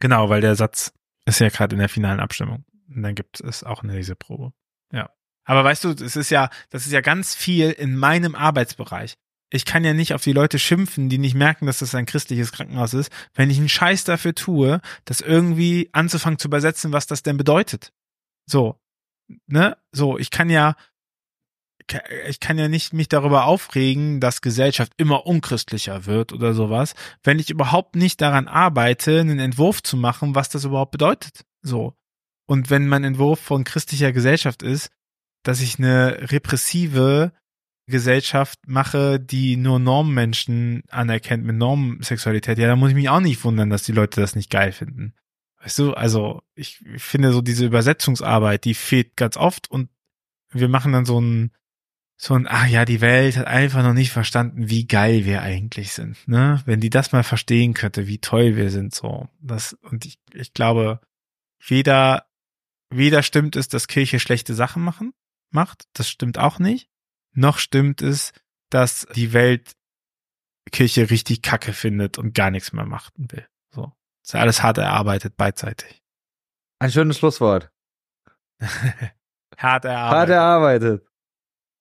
[0.00, 0.94] genau, weil der Satz
[1.26, 2.64] ist ja gerade in der finalen Abstimmung.
[2.88, 4.52] Und dann gibt es auch eine Leseprobe.
[4.90, 5.10] Ja.
[5.44, 9.18] Aber weißt du, es ist ja, das ist ja ganz viel in meinem Arbeitsbereich.
[9.50, 12.52] Ich kann ja nicht auf die Leute schimpfen, die nicht merken, dass das ein christliches
[12.52, 17.22] Krankenhaus ist, wenn ich einen Scheiß dafür tue, das irgendwie anzufangen zu übersetzen, was das
[17.22, 17.92] denn bedeutet.
[18.46, 18.80] So.
[19.46, 19.76] Ne?
[19.92, 20.74] So, ich kann ja,
[22.28, 27.38] ich kann ja nicht mich darüber aufregen, dass Gesellschaft immer unchristlicher wird oder sowas, wenn
[27.38, 31.44] ich überhaupt nicht daran arbeite, einen Entwurf zu machen, was das überhaupt bedeutet.
[31.62, 31.94] So.
[32.46, 34.90] Und wenn mein Entwurf von christlicher Gesellschaft ist,
[35.42, 37.32] dass ich eine repressive
[37.86, 43.42] Gesellschaft mache, die nur Normmenschen anerkennt mit Normsexualität, ja, dann muss ich mich auch nicht
[43.44, 45.14] wundern, dass die Leute das nicht geil finden.
[45.60, 49.88] Weißt du, also ich finde so diese Übersetzungsarbeit, die fehlt ganz oft und
[50.50, 51.52] wir machen dann so ein
[52.20, 55.92] so ein, ach ja, die Welt hat einfach noch nicht verstanden, wie geil wir eigentlich
[55.92, 56.60] sind, ne?
[56.66, 59.28] Wenn die das mal verstehen könnte, wie toll wir sind, so.
[59.40, 61.00] Das, und ich, ich glaube,
[61.64, 62.26] weder,
[62.90, 65.14] weder stimmt es, dass Kirche schlechte Sachen machen,
[65.50, 66.90] macht, das stimmt auch nicht,
[67.34, 68.32] noch stimmt es,
[68.68, 69.76] dass die Welt
[70.72, 73.92] Kirche richtig kacke findet und gar nichts mehr machen will, so.
[74.24, 76.02] ist ja alles hart erarbeitet, beidseitig.
[76.80, 77.70] Ein schönes Schlusswort.
[79.56, 80.18] hart erarbeitet.
[80.18, 81.07] Hart erarbeitet.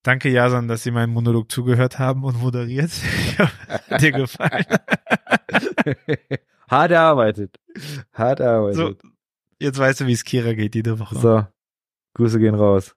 [0.07, 2.91] Danke, Jason, dass Sie meinen Monolog zugehört haben und moderiert.
[3.89, 4.63] Hat dir gefallen.
[6.69, 7.59] Hart erarbeitet.
[8.13, 9.01] Hart so, erarbeitet.
[9.59, 11.19] jetzt weißt du, wie es Kira geht jede Woche.
[11.19, 11.45] So.
[12.13, 12.95] Grüße gehen raus.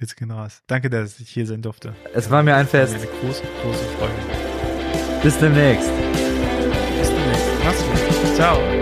[0.00, 0.64] Jetzt gehen raus.
[0.66, 1.94] Danke, dass ich hier sein durfte.
[2.12, 2.96] Es war mir ein Fest.
[2.96, 4.12] Eine große, große Freude.
[5.22, 5.92] Bis demnächst.
[6.98, 7.46] Bis demnächst.
[7.62, 8.34] Mach's gut.
[8.34, 8.81] Ciao.